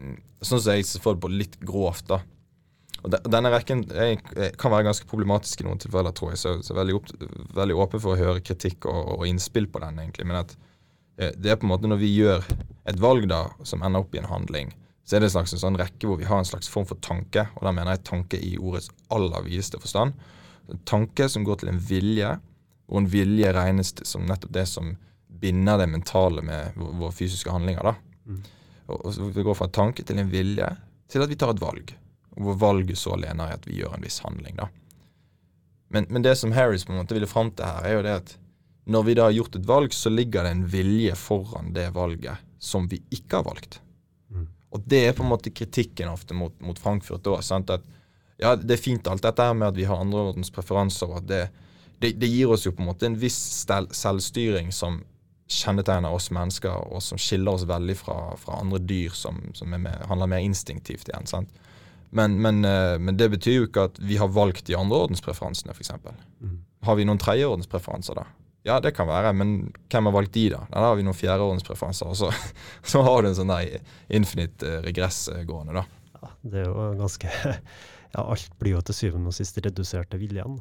[0.00, 2.20] mm, sånn som jeg får det på litt grovt, da.
[3.02, 6.40] Og de, denne rekken jeg, er- kan være ganske problematisk i noen tilfeller, tror jeg.
[6.42, 7.08] Så, så veldig, opp,
[7.56, 10.26] veldig åpen for å høre kritikk og, og innspill på den, egentlig.
[10.28, 10.56] Men at
[11.16, 12.44] eh, det er på en måte når vi gjør
[12.88, 14.72] et valg da, som ender opp i en handling,
[15.10, 17.00] så er det en slags en sånn rekke hvor vi har en slags form for
[17.02, 17.42] tanke.
[17.58, 20.14] Og da mener jeg tanke i ordets aller videste forstand.
[20.70, 22.28] En tanke som går til en vilje,
[22.86, 24.92] og en vilje regnes som nettopp det som
[25.42, 27.90] binder det mentale med våre fysiske handlinger.
[27.90, 27.96] da.
[28.30, 28.38] Mm.
[28.86, 30.70] Og, og så Vi går fra en tanke til en vilje
[31.10, 31.90] til at vi tar et valg.
[32.38, 34.62] Hvor valget så lener i at vi gjør en viss handling.
[34.62, 34.70] da.
[35.90, 38.16] Men, men det som Harris på en måte ville fram til her, er jo det
[38.22, 38.36] at
[38.86, 42.38] når vi da har gjort et valg, så ligger det en vilje foran det valget
[42.62, 43.82] som vi ikke har valgt.
[44.70, 47.38] Og det er på en måte kritikken ofte mot, mot Frankfurt da.
[47.40, 47.86] At
[48.40, 51.28] ja, det er fint alt dette her med at vi har andreordens preferanser, og at
[51.28, 51.40] det,
[52.00, 55.02] det, det gir oss jo på en måte en viss stel, selvstyring som
[55.50, 59.82] kjennetegner oss mennesker, og som skiller oss veldig fra, fra andre dyr som, som er
[59.82, 61.26] mer, handler mer instinktivt igjen.
[61.28, 61.50] sant?
[62.10, 65.92] Men, men, eh, men det betyr jo ikke at vi har valgt de andreordenspreferansene, f.eks.
[66.40, 66.56] Mm.
[66.86, 68.26] Har vi noen tredjeordenspreferanser, da?
[68.68, 69.54] Ja, det kan være, men
[69.88, 70.64] hvem har valgt de, da?
[70.68, 72.28] Da har vi noen fjerdeordenspreferanser, og så,
[72.92, 73.78] så har du en sånn der
[74.12, 75.86] infinite eh, regress eh, gående, da.
[76.20, 77.30] Ja, det er jo ganske
[78.10, 80.56] Ja, alt blir jo til syvende og sist redusert til viljen.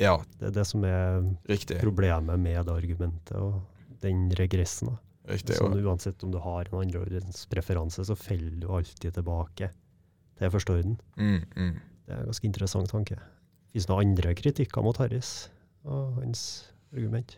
[0.00, 1.76] Ja, Det er det som er riktig.
[1.82, 3.60] problemet med det argumentet og
[4.00, 4.88] den regressen.
[4.94, 4.96] da.
[5.34, 5.58] riktig.
[5.60, 9.68] Sånn, uansett om du har en andreordens preferanse, så faller du alltid tilbake
[10.40, 10.96] til førsteorden.
[11.20, 11.74] Mm, mm.
[12.06, 13.20] Det er en ganske interessant tanke.
[13.72, 15.50] Fins det noen andre kritikker mot Harris
[15.84, 16.42] og hans
[16.96, 17.36] argument?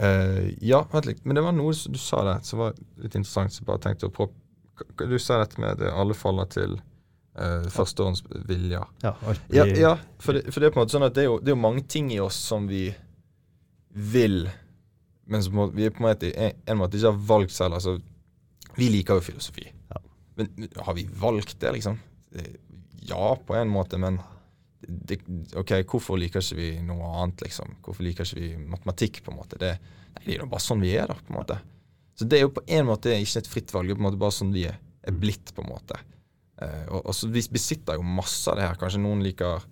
[0.00, 1.24] Uh, ja, vent litt.
[1.24, 3.52] Men det var noe du sa der som var litt interessant.
[3.52, 4.32] Så bare tenkte å prøve
[5.06, 6.78] Du sa dette med at alle faller til
[7.36, 8.86] uh, førsteårens viljer.
[9.04, 9.12] Ja,
[9.52, 11.36] Ja, ja for, det, for det er på en måte sånn at det er jo,
[11.38, 12.86] det er jo mange ting i oss som vi
[13.92, 14.46] vil,
[15.28, 17.76] men som vi på en måte, en, en måte ikke har valgt selv.
[17.76, 17.98] Altså,
[18.78, 19.68] vi liker jo filosofi.
[19.92, 20.00] Ja.
[20.40, 22.00] Men men har vi valgt det, liksom?
[22.34, 22.54] Eh,
[23.02, 24.20] Ja, på en måte, men
[24.82, 25.20] det,
[25.58, 27.76] ok, hvorfor liker ikke vi noe annet, liksom?
[27.84, 29.58] Hvorfor liker ikke vi matematikk, på en måte?
[29.60, 29.74] Det,
[30.16, 31.58] nei, det er jo bare sånn vi er, da, på en måte.
[32.18, 34.08] Så det er jo på en måte ikke et fritt valg, det er på en
[34.10, 36.00] måte bare sånn vi er, er blitt, på en måte.
[36.62, 38.80] Eh, og, og så Vi besitter jo masse av det her.
[38.80, 39.64] Kanskje noen liker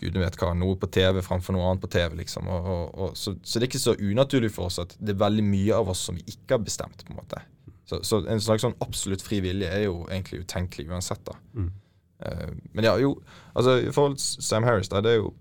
[0.00, 2.18] gudene vet hva, noe på TV framfor noe annet på TV.
[2.20, 2.48] liksom.
[2.52, 5.44] Og, og, så, så det er ikke så unaturlig for oss at det er veldig
[5.46, 7.04] mye av oss som vi ikke har bestemt.
[7.04, 7.40] på en måte.
[7.86, 11.22] Så, så en slags sånn absolutt fri vilje er jo egentlig utenkelig uansett.
[11.28, 11.38] da.
[11.54, 11.70] Mm.
[12.18, 13.16] Eh, men ja, jo,
[13.52, 15.34] altså i forhold til Sam Harris, da, det er jo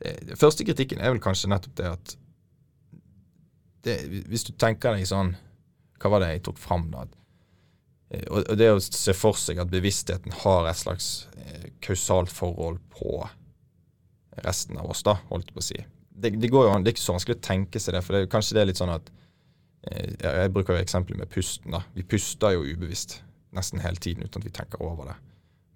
[0.00, 2.14] eh, første kritikken er vel kanskje nettopp det at
[3.84, 5.36] det, Hvis du tenker deg sånn
[6.02, 7.04] Hva var det jeg tok fram da?
[8.10, 11.28] Eh, Og, det å se for seg at bevisstheten har et slags
[11.84, 13.22] kausalt forhold på
[14.44, 15.78] resten av oss, da, holdt jeg på å si.
[16.10, 18.28] Det, det jo an, det er ikke så vanskelig å tenke seg det, for det,
[18.30, 19.08] kanskje det er litt sånn at
[19.88, 21.72] jeg bruker jo eksempelet med pusten.
[21.72, 21.80] da.
[21.96, 23.16] Vi puster jo ubevisst
[23.56, 25.16] nesten hele tiden uten at vi tenker over det.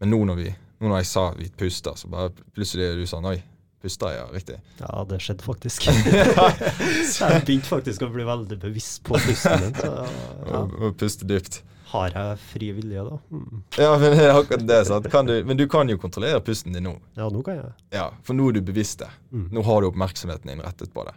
[0.03, 3.07] Men nå når, vi, nå når jeg sa vi puster, så bare plutselig er du
[3.09, 3.37] sånn Oi,
[3.83, 4.19] puster jeg?
[4.19, 4.57] Ja, riktig.
[4.81, 5.87] Ja, det skjedde faktisk.
[7.21, 9.77] jeg begynte faktisk å bli veldig bevisst på pusten min.
[9.79, 10.65] Så ja.
[10.65, 11.61] Og, puste dypt.
[11.93, 13.19] har jeg fri vilje, da?
[13.31, 13.65] Mm.
[13.79, 14.81] Ja, men det er akkurat det.
[14.89, 15.11] sant?
[15.13, 16.97] Kan du, men du kan jo kontrollere pusten din nå.
[17.19, 17.75] Ja, nå kan jeg.
[17.95, 19.11] Ja, For nå er du bevisst det.
[19.31, 19.51] Mm.
[19.55, 21.15] Nå har du oppmerksomheten innrettet på det.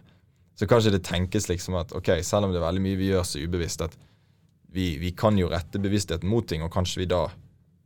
[0.56, 3.26] Så kanskje det tenkes liksom at ok, selv om det er veldig mye vi gjør
[3.28, 3.98] så ubevisst, at
[4.76, 7.22] vi, vi kan jo rette bevisstheten mot ting, og kanskje vi da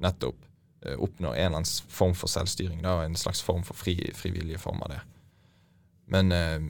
[0.02, 0.42] nettopp
[0.86, 2.82] eh, oppnår en eller annen form for selvstyring.
[2.82, 5.00] da, En slags form for fri, frivillige form av det.
[6.10, 6.64] Men eh,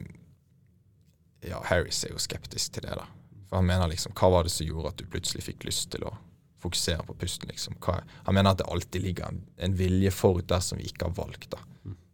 [1.48, 3.06] ja, Harris er jo skeptisk til det, da.
[3.48, 6.04] For han mener liksom Hva var det som gjorde at du plutselig fikk lyst til
[6.04, 6.12] å
[6.60, 7.48] fokusere på pusten?
[7.48, 7.80] liksom?
[7.80, 11.08] Hva, han mener at det alltid ligger en, en vilje forut der som vi ikke
[11.08, 11.48] har valgt.
[11.56, 11.64] da.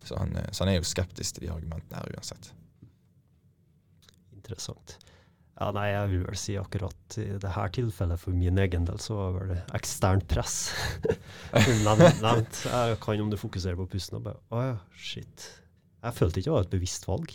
[0.07, 2.53] Så han, eh, så han er jo skeptisk til de argumentene her uansett.
[4.39, 4.99] Interessant.
[5.57, 9.17] Ja, nei, jeg vil vel si akkurat i dette tilfellet for min egen del, så
[9.33, 10.57] var det eksternt press.
[11.87, 12.59] nevnt, nevnt.
[12.69, 15.47] Jeg kan om du fokuserer på pusten og bare Å ja, shit.
[16.05, 17.33] Jeg følte ikke det var et bevisst valg.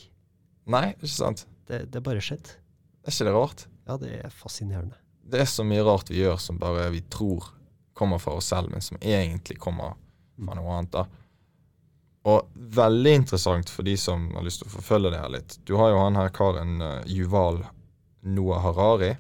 [0.70, 1.48] Nei, ikke sant?
[1.66, 2.60] Det, det bare skjedde.
[3.02, 3.66] Er ikke det rart?
[3.90, 5.02] Ja, det er fascinerende.
[5.32, 7.50] Det er så mye rart vi gjør som bare vi tror
[7.98, 9.98] kommer fra oss selv, men som egentlig kommer
[10.38, 10.94] fra noe annet.
[10.94, 11.08] da.
[12.30, 15.58] Og veldig interessant for de som har lyst til å forfølge det her litt.
[15.66, 17.64] Du har jo han her karen uh, Yuval
[18.22, 19.16] Noah Harari.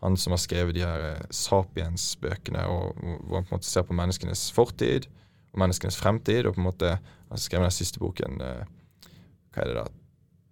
[0.00, 3.86] Han som har skrevet de her eh, Sapiens-bøkene, og hvor han på en måte ser
[3.86, 5.08] på menneskenes fortid
[5.52, 6.46] og menneskenes fremtid.
[6.46, 8.64] og på en måte Han har skrevet den siste boken eh,
[9.54, 9.86] Hva er det da?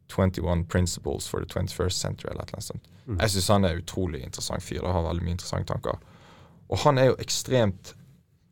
[0.08, 2.84] 21 Principles for the 21st Century, eller noe sånt.
[3.06, 3.18] Mm.
[3.20, 5.98] Jeg syns han er en utrolig interessant fyr og har veldig mye interessante tanker.
[6.70, 7.94] Og han er jo ekstremt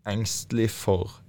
[0.07, 1.21] engstelig for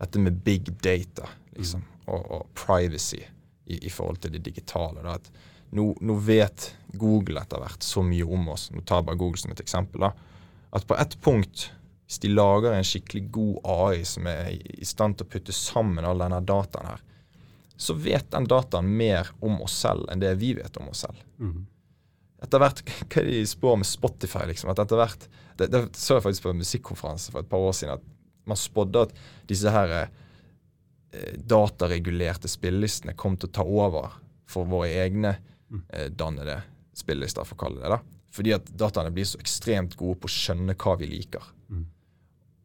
[0.00, 3.20] dette med big data liksom, og, og privacy
[3.66, 5.02] i, i forhold til det digitale.
[5.04, 5.14] Da.
[5.14, 5.30] At
[5.76, 9.38] nå, nå vet Google etter hvert så mye om oss, nå tar jeg bare Google
[9.42, 10.12] som et eksempel, da,
[10.74, 11.68] at på et punkt,
[12.06, 16.06] hvis de lager en skikkelig god AI som er i, stand til å putte sammen
[16.06, 17.02] all denne dataen her,
[17.80, 21.20] så vet den dataen mer om oss selv enn det vi vet om oss selv
[21.40, 21.62] Mm.
[22.44, 24.42] etter hvert, Hva de spår med Spotify?
[24.50, 27.62] liksom, at etter hvert, Det, det så jeg faktisk på en musikkonferanse for et par
[27.64, 28.02] år siden, at
[28.48, 29.14] man spådde at
[29.48, 29.90] disse her
[31.12, 34.14] eh, dataregulerte spillelistene kom til å ta over
[34.50, 35.36] for våre egne
[36.16, 36.60] dannede
[36.96, 38.00] spillelister, for å kalle det det.
[38.34, 41.46] Fordi at dataene blir så ekstremt gode på å skjønne hva vi liker.
[41.70, 41.86] Mm.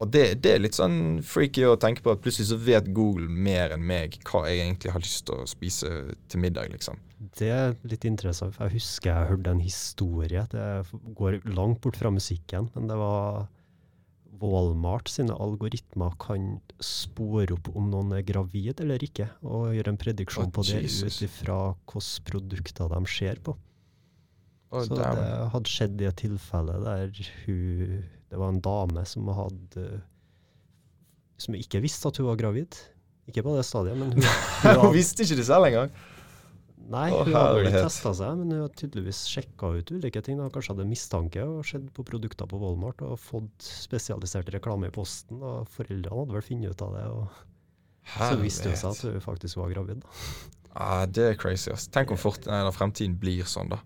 [0.03, 3.29] Og det, det er litt sånn freaky å tenke på at plutselig så vet Google
[3.31, 5.91] mer enn meg hva jeg egentlig har lyst til å spise
[6.31, 6.99] til middag, liksom.
[7.39, 8.59] Det er litt interessant.
[8.59, 10.43] Jeg husker jeg hørte en historie.
[10.51, 10.65] Det
[11.15, 13.47] går langt bort fra musikken, men det var
[14.49, 20.01] Walmart sine algoritmer kan spore opp om noen er gravid eller ikke, og gjøre en
[20.01, 23.55] prediksjon oh, på det ut ifra hvilke produkter de ser på.
[24.71, 25.19] Oh, Så damn.
[25.19, 27.11] det hadde skjedd i et tilfelle der
[27.45, 29.83] hun Det var en dame som hadde
[31.37, 32.75] Som ikke visste at hun var gravid.
[33.29, 34.25] Ikke på det stadiet, men hun,
[34.65, 35.93] hun Hun visste ikke det selv engang.
[36.85, 40.37] Nei, Å, hun hadde vel testa seg, men hun hadde tydeligvis sjekka ut ulike ting.
[40.37, 40.51] da.
[40.53, 45.41] Kanskje hadde mistanke og sett på produkter på Walmart og fått spesialisert reklame i posten.
[45.41, 47.07] og Foreldrene hadde vel funnet ut av det,
[48.13, 50.05] så viste hun seg at hun faktisk var gravid.
[50.75, 51.71] Ah, det er crazy.
[51.71, 51.87] ass.
[51.87, 53.79] Tenk om fort, nei, fremtiden blir sånn, da.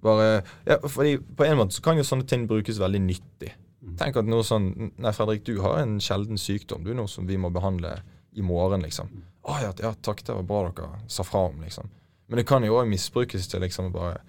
[0.00, 3.52] Bare, ja, fordi På en måte så kan jo sånne ting brukes veldig nyttig.
[3.80, 3.96] Mm.
[4.00, 7.28] Tenk at noe sånn Nei, Fredrik, du har en sjelden sykdom, du, er noe som
[7.28, 7.98] vi må behandle
[8.36, 9.08] i morgen, liksom.
[9.44, 11.88] Å Å ja, ja, takk, det var bra dere sa fra om, liksom.
[12.30, 14.20] Men det kan jo òg misbrukes til liksom bare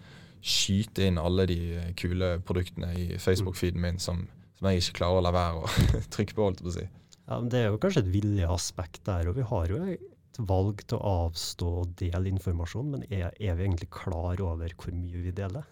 [0.42, 1.58] skyte inn alle de
[2.00, 4.24] kule produktene i Facebook-feeden min som,
[4.58, 5.68] som jeg ikke klarer å la være å
[6.16, 6.88] trykke på, holdt jeg på å si.
[7.28, 10.40] Ja, men Det er jo kanskje et villig aspekt der, og vi har jo et
[10.50, 14.96] valg til å avstå og dele informasjon, men er, er vi egentlig klar over hvor
[14.98, 15.68] mye vi deler?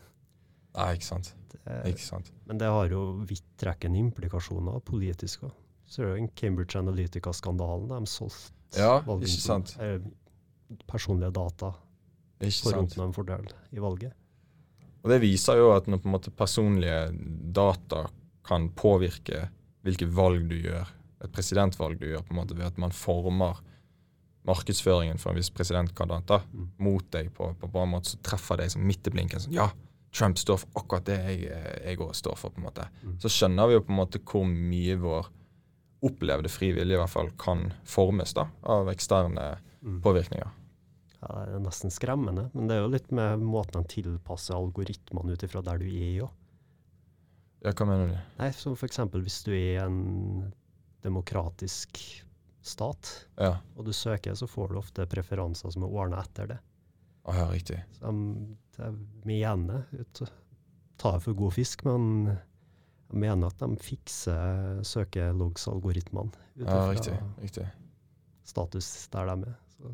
[0.78, 1.34] Nei, ikke sant.
[1.50, 2.30] Det, Ikke sant.
[2.46, 5.56] men det har jo vidtrekkende implikasjoner politisk òg.
[5.89, 7.89] Så er det jo Cambridge Analytica-skandalen.
[7.89, 11.72] De solgte Ja, valginfo- eh, personlige data
[12.39, 14.13] for å oppnå en fordel i valget.
[15.04, 16.99] Og det viser jo at når på en måte personlige
[17.56, 18.06] data
[18.43, 19.49] kan påvirke
[19.84, 20.88] hvilke valg du gjør,
[21.23, 23.60] et presidentvalg du gjør, på en måte ved at man former
[24.47, 26.69] markedsføringen for en viss presidentkandidat Mm.
[26.80, 29.39] mot deg på, på bra måte, så treffer deg som midt i blinken.
[29.39, 29.69] Sånn, ja,
[30.12, 32.49] Trump står for akkurat det jeg, også står for.
[32.49, 32.88] på en måte.
[33.04, 33.19] Mm.
[33.19, 35.28] Så skjønner vi jo på en måte hvor mye vår
[36.02, 40.02] opplevde fri vilje i hvert fall kan formes da, av eksterne Mm.
[40.02, 40.49] påvirkninger.
[41.19, 45.34] Ja, det er nesten skremmende, men det er jo litt med måten de tilpasser algoritmene
[45.36, 46.32] ut ifra der du er òg.
[47.65, 48.17] Ja, hva mener du?
[48.39, 49.01] Nei, som f.eks.
[49.19, 49.97] hvis du er i en
[51.03, 51.99] demokratisk
[52.63, 56.60] stat, Ja, og du søker, så får du ofte preferanser som er ordna etter det.
[57.27, 57.82] Å, ja riktig.
[57.99, 58.12] Så
[58.79, 58.89] de,
[59.27, 60.21] mener, ut,
[60.99, 62.29] tar for god fisk, men
[63.10, 67.15] jeg mener at de fikser søkelogsalgoritmene ut Ja, riktig.
[67.43, 67.67] riktig.
[68.47, 69.58] status der de er.
[69.75, 69.91] Så,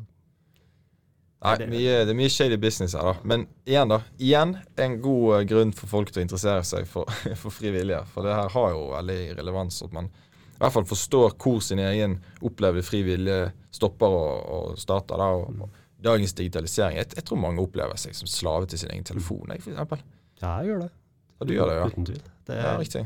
[1.44, 3.14] Nei, det- mye, det er mye shady business her, da.
[3.22, 3.98] Men igjen, da.
[4.18, 7.04] Igjen en god eh, grunn for folk til å interessere seg for,
[7.42, 7.98] for fri vilje.
[8.14, 9.82] For det her har jo veldig relevans.
[9.84, 14.78] At man i hvert fall forstår hvor sin egen opplevde fri vilje stopper og, og
[14.80, 15.20] starter.
[15.20, 16.96] da, og, og Dagens digitalisering.
[17.00, 19.46] Jeg, jeg tror mange opplever seg som slave til sin egen telefon.
[19.52, 20.00] Jeg, eksempel.
[20.42, 20.90] ja, jeg gjør det.
[21.40, 21.86] Ja, du gjør det, ja.
[21.92, 22.20] Uten tvil.
[22.46, 23.02] Det Ja, er, riktig.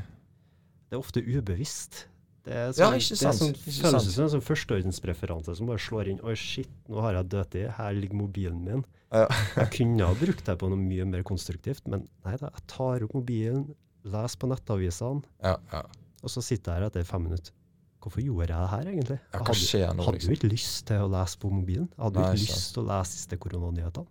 [0.90, 2.00] det er ofte ubevisst.
[2.44, 6.08] Det er Ja, sånn, ikke det er sånn føles som sånn førsteordenspreferanse som bare slår
[6.14, 8.84] inn Oi, shit, nå har jeg dødd i, her ligger mobilen min.
[9.12, 9.26] Ja.
[9.58, 13.04] Jeg kunne ha brukt det på noe mye mer konstruktivt, men nei da, jeg tar
[13.04, 13.66] opp mobilen,
[14.08, 15.82] leser på nettavisene, Ja, ja.
[16.22, 17.52] og så sitter jeg her etter fem minutter.
[18.00, 19.18] Hvorfor gjorde jeg det her, egentlig?
[19.20, 20.32] Jeg hadde, nå, hadde jo liksom?
[20.38, 21.88] ikke lyst til å lese på mobilen.
[21.92, 24.06] Jeg hadde jo ikke lyst til å lese siste koronanyhetene.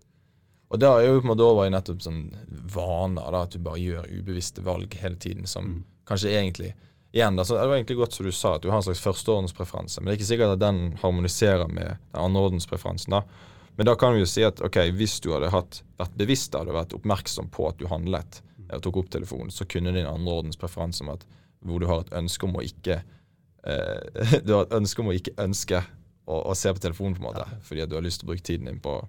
[0.70, 2.20] Og det er jo på en måte over i nettopp sånn
[2.70, 5.80] vaner, da, at du bare gjør ubevisste valg hele tiden, som Mm.
[6.06, 6.74] kanskje egentlig
[7.12, 9.02] Igjen da, så Det var egentlig godt som du sa, at du har en slags
[9.02, 10.02] førsteordenspreferanse.
[10.02, 13.16] Men det er ikke sikkert at den harmoniserer med den andreordenspreferansen.
[13.18, 13.24] da.
[13.80, 16.76] Men da kan vi jo si at ok, hvis du hadde hatt, vært bevisst hadde
[16.76, 21.14] vært oppmerksom på at du handlet og tok opp telefonen, så kunne din andreordenspreferanse om
[21.16, 21.24] at
[21.66, 25.16] hvor du har et ønske om å ikke eh, Du har et ønske om å
[25.16, 25.82] ikke ønske
[26.30, 28.34] å, å se på telefonen, på en måte, fordi at du har lyst til å
[28.34, 29.00] bruke tiden din på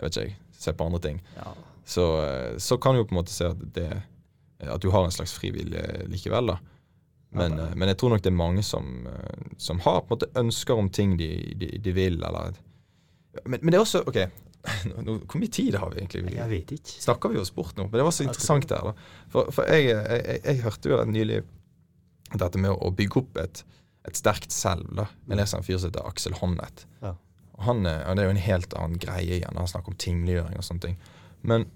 [0.00, 1.52] jeg vet ikke, se på andre ting Ja.
[1.84, 3.88] så, eh, så kan du jo på en måte se at, det,
[4.64, 6.54] at du har en slags frivillig likevel.
[6.54, 6.58] da.
[7.32, 10.14] Men, Ja, eh, men jeg tror nok det er mange som, eh, som har på
[10.14, 11.28] en måte ønsker om ting de,
[11.60, 12.52] de, de vil, eller
[13.46, 14.16] men, men det er også OK,
[15.06, 16.34] nå- hvor mye tid har vi egentlig?
[16.34, 16.96] Jeg vet ikke.
[17.06, 17.84] Snakker vi oss bort nå?
[17.86, 18.90] Men det var så interessant der.
[18.90, 18.92] da.
[19.30, 21.38] For, for jeg, jeg, jeg, jeg hørte jo nylig
[22.34, 23.62] dette med å bygge opp et,
[24.10, 24.90] et sterkt selv.
[24.98, 25.06] da.
[25.30, 26.84] Jeg leser en fyr som heter Aksel Honnet.
[27.02, 27.14] Ja.
[27.66, 29.56] Han, er- og det er jo en helt annen greie igjen.
[29.62, 30.98] Han snakker om tingliggjøring og sånne ting.
[31.46, 31.66] Men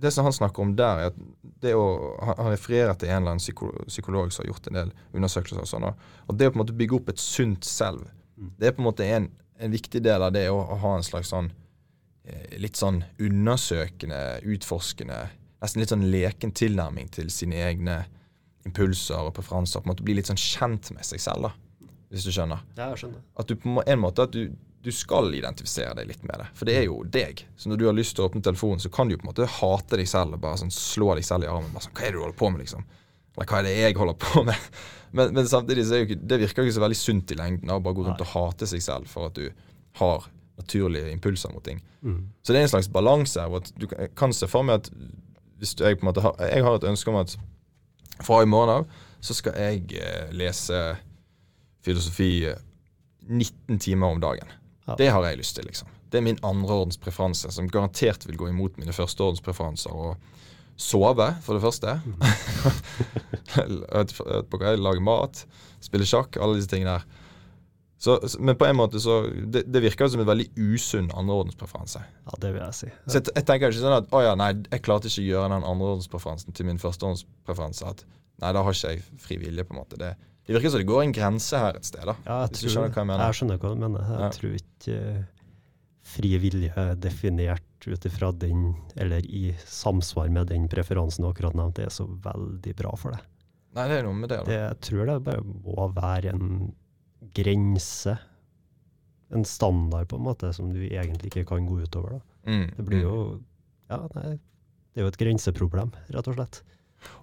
[0.00, 1.18] det som han snakker om der, er at
[1.62, 1.84] det å,
[2.24, 5.60] han refererer til en eller annen psyko, psykolog som har gjort en del undersøkelser.
[5.62, 8.08] Og sånn, og det å på en måte bygge opp et sunt selv,
[8.40, 8.52] Mm.
[8.56, 9.26] det er på en måte en,
[9.60, 11.50] en viktig del av det å, å ha en slags sånn
[12.24, 15.18] eh, litt sånn undersøkende, utforskende,
[15.60, 17.98] nesten litt sånn leken tilnærming til sine egne
[18.64, 19.82] impulser og preferanser.
[19.82, 22.64] på en måte Bli litt sånn kjent med seg selv, da, hvis du skjønner.
[22.78, 23.20] Ja, jeg skjønner.
[23.36, 26.46] At du på en måte at du, du skal identifisere deg litt med det.
[26.56, 27.42] For det er jo deg.
[27.60, 29.32] Så når du har lyst til å åpne telefonen, så kan du jo på en
[29.32, 31.68] måte hate deg selv og bare sånn slå deg selv i armen.
[31.74, 32.86] Bare sånn, Hva er det du holder på med, liksom?
[33.36, 34.70] Eller hva er det jeg holder på med?
[35.10, 37.96] Men, men samtidig så ikke, det virker ikke så veldig sunt i lengden å bare
[37.98, 39.48] gå rundt og hate seg selv for at du
[39.98, 41.80] har naturlige impulser mot ting.
[42.06, 42.20] Mm.
[42.46, 44.90] Så det er en slags balanse hvor Du kan- se for meg at
[45.58, 47.34] hvis du, jeg på en måte har, jeg har et ønske om at
[48.22, 48.86] fra i morgen av
[49.20, 50.78] så skal jeg eh, lese
[51.82, 52.62] filosofi eh,
[53.26, 54.46] 19 timer om dagen.
[54.90, 54.98] Ja.
[54.98, 55.90] Det har jeg lyst til, liksom.
[56.10, 59.94] Det er min andreordenspreferanse, som garantert vil gå imot mine førsteordenspreferanser.
[59.94, 60.18] Og
[60.80, 62.00] sove, for det første.
[64.50, 65.44] Hva jeg mat,
[65.84, 67.08] spille sjakk, alle disse tingene der.
[68.00, 72.00] Så, men på en måte så Det, det virker som en veldig usunn andreordenspreferanse.
[72.00, 72.88] Ja, det vil jeg si.
[73.04, 75.50] Så jeg, jeg tenker ikke sånn at å ja, nei, jeg klarte ikke å gjøre
[75.52, 77.92] den andreordenspreferansen til min førsteordenspreferanse.
[77.92, 78.06] At
[78.40, 80.00] nei, da har ikke jeg fri vilje, på en måte.
[80.00, 80.14] Det,
[80.50, 82.02] det virker som det går en grense her et sted.
[82.08, 82.14] da.
[82.26, 83.22] Ja, jeg, tror, skjønner hva jeg mener.
[83.28, 84.08] jeg skjønner hva du mener.
[84.10, 84.30] Jeg Ja.
[84.34, 85.20] tror ikke eh,
[86.10, 88.64] fri vilje er definert ut ifra den,
[88.96, 93.22] eller i samsvar med den preferansen du akkurat nevnte, er så veldig bra for deg.
[93.78, 94.40] Nei, det er noe med det.
[94.42, 94.44] da.
[94.50, 96.72] Det, jeg tror det bare må være en
[97.36, 98.16] grense,
[99.30, 102.18] en standard på en måte, som du egentlig ikke kan gå utover.
[102.18, 102.50] da.
[102.50, 103.06] Mm, Det blir mm.
[103.06, 103.40] jo
[103.90, 104.38] Ja, nei,
[104.94, 106.60] det er jo et grenseproblem, rett og slett.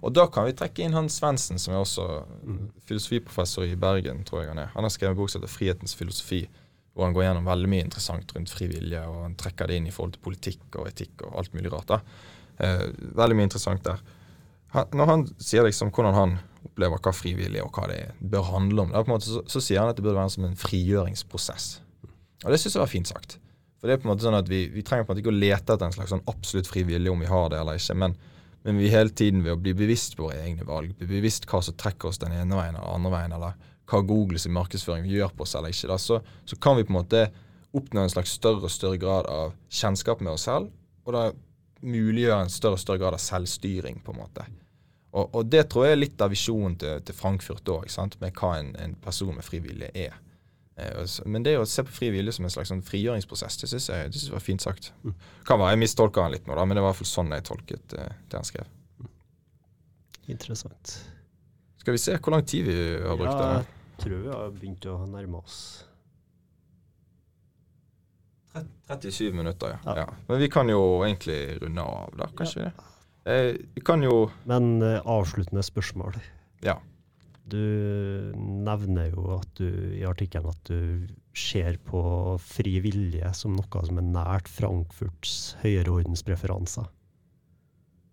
[0.02, 2.70] Og da kan vi trekke inn han Svendsen, som er også Mm.
[2.86, 4.72] filosofiprofessor i Bergen, tror jeg han er.
[4.74, 6.48] Han har skrevet en bok som heter 'Frihetens filosofi',
[6.94, 9.86] hvor han går gjennom veldig mye interessant rundt fri vilje, og han trekker det inn
[9.86, 11.86] i forhold til politikk og etikk og alt mulig rart.
[11.86, 12.00] da.
[12.60, 14.00] Eh, veldig mye interessant der.
[14.74, 18.42] Han, når han sier liksom hvordan han opplever hva frivillig er, og hva det bør
[18.42, 21.80] handle om, da, måte, så, så sier han at det burde være som en frigjøringsprosess.
[22.44, 23.38] Og det syns jeg var fint sagt.
[23.78, 25.34] For det er på en måte sånn at vi, vi trenger på en måte ikke
[25.34, 27.94] å lete etter en slags sånn absolutt fri vilje om vi har det eller ikke,
[27.94, 28.16] men,
[28.68, 31.62] men vi hele tiden ved å bli bevisst på våre egne valg, bli bevisst hva
[31.64, 33.54] som trekker oss den ene veien eller andre veien, eller
[33.88, 36.98] hva Googles markedsføring gjør på oss eller ikke, da, så, så kan vi på en
[36.98, 37.22] måte
[37.72, 40.68] oppnå en slags større og større grad av kjennskap med oss selv,
[41.08, 41.24] og da
[41.80, 44.44] muliggjøre en større og større grad av selvstyring, på en måte.
[45.16, 47.88] Og, og det tror jeg er litt av visjonen til, til Frankfurt òg,
[48.20, 50.18] med hva en, en person med frivillige er.
[50.78, 54.12] Eh, Men det å se på frivillige som en slags sånn frigjøringsprosess, det syns jeg,
[54.14, 54.92] jeg var fint sagt.
[55.02, 55.14] Mm.
[55.48, 57.34] Kan være jeg mistolker han litt nå, da, men det var i hvert fall sånn
[57.34, 58.70] jeg tolket eh, det han skrev.
[60.28, 60.94] Interessant.
[61.80, 63.32] Skal vi se hvor lang tid vi har brukt?
[63.32, 63.76] Ja, der?
[63.96, 65.60] jeg tror vi har begynt å nærme oss
[68.88, 69.96] 37 minutter, ja.
[69.96, 70.06] Ja.
[70.26, 72.70] Men vi kan jo egentlig runde av, da, kanskje?
[72.70, 72.86] Ja.
[73.28, 76.16] Eh, vi kan jo Men eh, avsluttende spørsmål.
[76.64, 76.78] Ja.
[77.48, 78.27] Du
[78.68, 79.66] nevner jo at du,
[79.98, 81.08] i artikkelen at du
[81.38, 82.00] ser på
[82.42, 86.86] fri vilje som noe som er nært Frankfurts høyreordenspreferanser.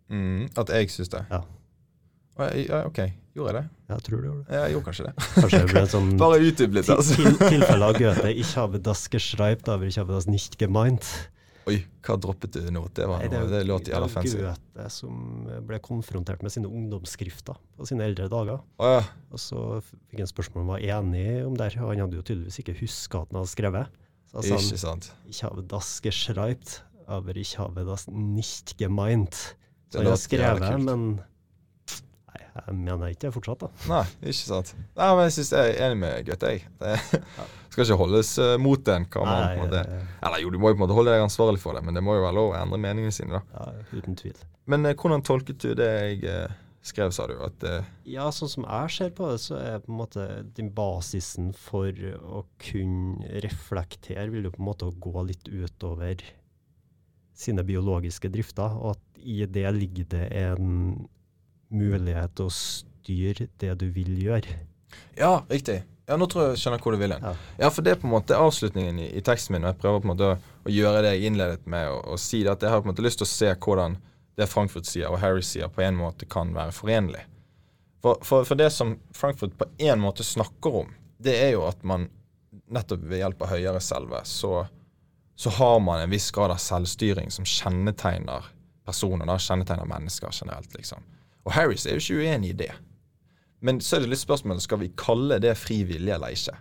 [0.10, 1.24] mm, At jeg syns det?
[1.32, 1.44] Ja.
[2.86, 3.00] OK.
[3.36, 3.64] Gjorde jeg det?
[3.92, 4.56] Jeg tror du gjorde det.
[4.60, 5.14] Jeg gjorde kanskje det.
[5.42, 7.16] Kanskje det ble en sånn Bare utdyp litt, til, altså.
[7.20, 8.32] til, tilfelle av Goethe.
[8.32, 11.10] Ich habe das geschreibt, aber ich habe das nicht gemeint.
[11.66, 12.84] Oi, hva droppet du nå?
[12.94, 15.22] Det, var Nei, noe, det låt det jævla er Det jo Goethe som
[15.66, 18.62] ble konfrontert med sine ungdomsskrifter på sine eldre dager.
[18.78, 19.04] Oh, ja.
[19.34, 21.72] Og så fikk han spørsmål om han var enig om det.
[21.82, 24.02] og Han hadde jo tydeligvis ikke huska at han hadde skrevet.
[24.30, 25.12] Så sa Ikke han sant.
[25.26, 29.56] Ich habe das geschreibt, aber ich habe das nicht gemeint.
[29.90, 31.22] Så Det jeg har skrevet, men
[32.56, 33.70] jeg mener ikke det fortsatt, da.
[33.92, 34.74] Nei, ikke sant.
[34.96, 36.68] Nei, men jeg synes jeg er enig med Gutte, jeg.
[36.80, 37.22] Det
[37.74, 39.08] skal ikke holdes uh, mot en.
[39.12, 39.82] Hva man, på en måte.
[39.92, 42.00] Nei, Eller jo, du må jo på en måte holde deg ansvarlig for det, men
[42.00, 43.58] det må jo være lov å endre meningene sine, da.
[43.60, 44.38] ja, uten tvil.
[44.72, 47.36] Men eh, hvordan tolket du det jeg eh, skrev, sa du?
[47.44, 50.28] At eh, Ja, sånn som jeg ser på det, så er på en måte
[50.58, 56.24] den basisen for å kunne reflektere, vil jo på en måte gå litt utover
[57.36, 60.70] sine biologiske drifter, og at i det ligger det en
[61.74, 64.58] mulighet til å styre det du vil gjøre.
[65.18, 65.82] Ja, riktig.
[66.06, 67.24] Ja, nå tror jeg jeg skjønner hvor du vil hen.
[67.26, 67.34] Ja.
[67.66, 70.04] Ja, for det er på en måte avslutningen i, i teksten min, og jeg prøver
[70.04, 70.36] på en måte å,
[70.66, 72.94] å gjøre det jeg innledet med, og, og si det at jeg har på en
[72.94, 73.98] måte lyst til å se hvordan
[74.36, 77.24] det Frankfurt sier og Harry sier, på en måte kan være forenlig.
[78.04, 81.82] For, for, for det som Frankfurt på en måte snakker om, det er jo at
[81.88, 82.10] man
[82.72, 84.60] nettopp ved hjelp av høyere selve, så,
[85.40, 88.52] så har man en viss grad av selvstyring som kjennetegner
[88.86, 91.02] personer, da, kjennetegner mennesker generelt, liksom.
[91.46, 92.72] Og Harris er jo ikke uenig i det.
[93.66, 96.58] Men så er det litt spørsmålet skal vi kalle det fri vilje eller ikke.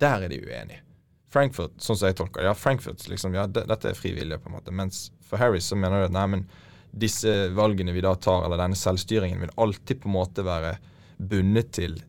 [0.00, 0.84] Der er de uenige.
[1.30, 4.56] Frankfurt, sånn som jeg tolker ja, Frankfurt, liksom, ja, det, dette er fri på en
[4.56, 4.74] måte.
[4.74, 6.46] Mens for Harris så mener de at nei, men
[6.90, 10.74] disse valgene vi da tar, eller denne selvstyringen, vil alltid på en måte være
[11.18, 12.00] bundet til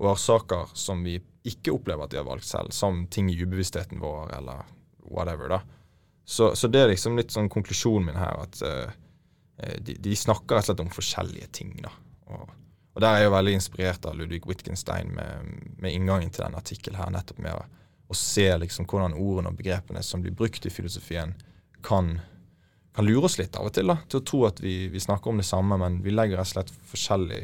[0.00, 4.32] årsaker som vi ikke opplever at de har valgt selv, som ting i ubevisstheten vår,
[4.38, 4.64] eller
[5.10, 5.60] whatever, da.
[6.24, 8.96] Så, så det er liksom litt sånn konklusjonen min her, at eh,
[9.84, 11.92] de, de snakker rett og slett om forskjellige ting, da.
[12.30, 12.56] Og,
[12.94, 16.58] og der er jeg jo veldig inspirert av Ludvig Wittgenstein med, med inngangen til denne
[16.60, 17.62] artikkelen her, nettopp med å,
[18.10, 21.36] å se liksom hvordan ordene og begrepene som blir brukt i filosofien,
[21.86, 22.16] kan,
[22.96, 25.32] kan lure oss litt av og til, da, til å tro at vi, vi snakker
[25.32, 27.40] om det samme, men vi legger rett og slett forskjellig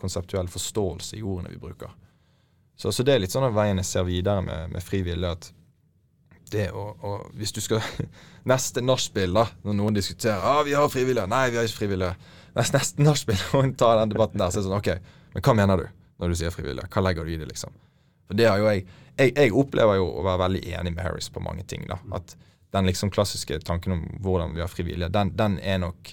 [0.00, 1.92] konseptuell forståelse i ordene vi bruker.
[2.76, 5.50] Så, så det er litt sånn at veien jeg ser videre med, med frivillig, at
[6.52, 7.84] det å, å Hvis du skal
[8.50, 12.32] Neste nachspiel, da, når noen diskuterer ah, vi har frivillige, nei, vi har ikke frivillige.
[12.54, 15.46] Neste, neste nachspiel, og en tar den debatten der, så er det sånn OK, men
[15.46, 15.86] hva mener du
[16.20, 16.90] når du sier frivillige?
[16.92, 17.72] Hva legger du i det, liksom?
[18.28, 18.84] For det har jo jeg
[19.14, 22.00] Jeg, jeg opplever jo å være veldig enig med Harris på mange ting, da.
[22.16, 22.32] At
[22.74, 26.10] den liksom klassiske tanken om hvordan vi har frivillige, den, den er nok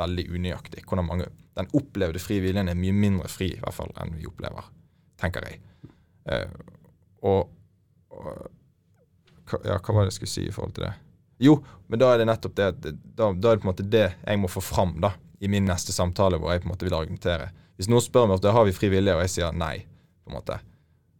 [0.00, 0.82] veldig unøyaktig.
[0.88, 4.70] Hvordan mange, Den opplevde frivilligen er mye mindre fri, i hvert fall, enn vi opplever,
[5.20, 5.60] tenker jeg.
[6.26, 6.48] Uh,
[7.28, 7.50] og,
[8.10, 8.28] og
[9.64, 10.92] ja, hva var det jeg skulle si i forhold til det?
[11.42, 11.56] Jo,
[11.90, 14.04] men da er det nettopp det at da, da er det på en måte det
[14.14, 16.94] jeg må få fram da, i min neste samtale, hvor jeg på en måte vil
[16.94, 17.50] argumentere.
[17.76, 19.74] Hvis noen spør meg ofte har vi frivillige, og jeg sier nei,
[20.22, 20.60] på en måte,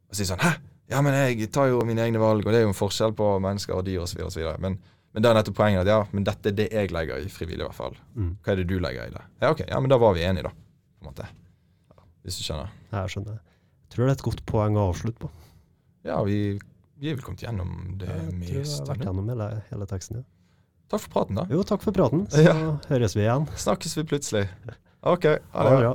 [0.09, 0.53] og sier sånn Hæ?
[0.93, 3.29] Ja, men jeg tar jo mine egne valg, og det er jo en forskjell på
[3.43, 4.18] mennesker og dyr osv.
[4.27, 4.43] osv.
[4.61, 4.77] Men,
[5.14, 7.62] men da er nettopp poenget at ja, men dette er det jeg legger i frivillig,
[7.62, 7.97] i hvert fall.
[8.12, 8.35] Mm.
[8.45, 9.23] Hva er det du legger i det?
[9.41, 10.53] Ja, ok, ja, men da var vi enige, da.
[10.53, 11.29] på en måte.
[12.27, 12.75] hvis du skjønner.
[12.93, 13.41] Jeg skjønner.
[13.41, 15.33] Jeg tror det er et godt poeng å avslutte på.
[16.07, 16.39] Ja, vi,
[17.03, 20.20] vi er vel kommet gjennom det Jeg tror jeg har vært gjennom hele, hele teksten.
[20.22, 20.24] Ja.
[20.92, 21.46] Takk for praten, da.
[21.50, 22.26] Jo, takk for praten.
[22.32, 22.55] Så Ja.
[22.90, 23.46] høres vi igjen.
[23.59, 24.44] Snakkes vi plutselig.
[25.03, 25.24] OK.
[25.24, 25.70] Ha Ha det.
[25.72, 25.94] det bra.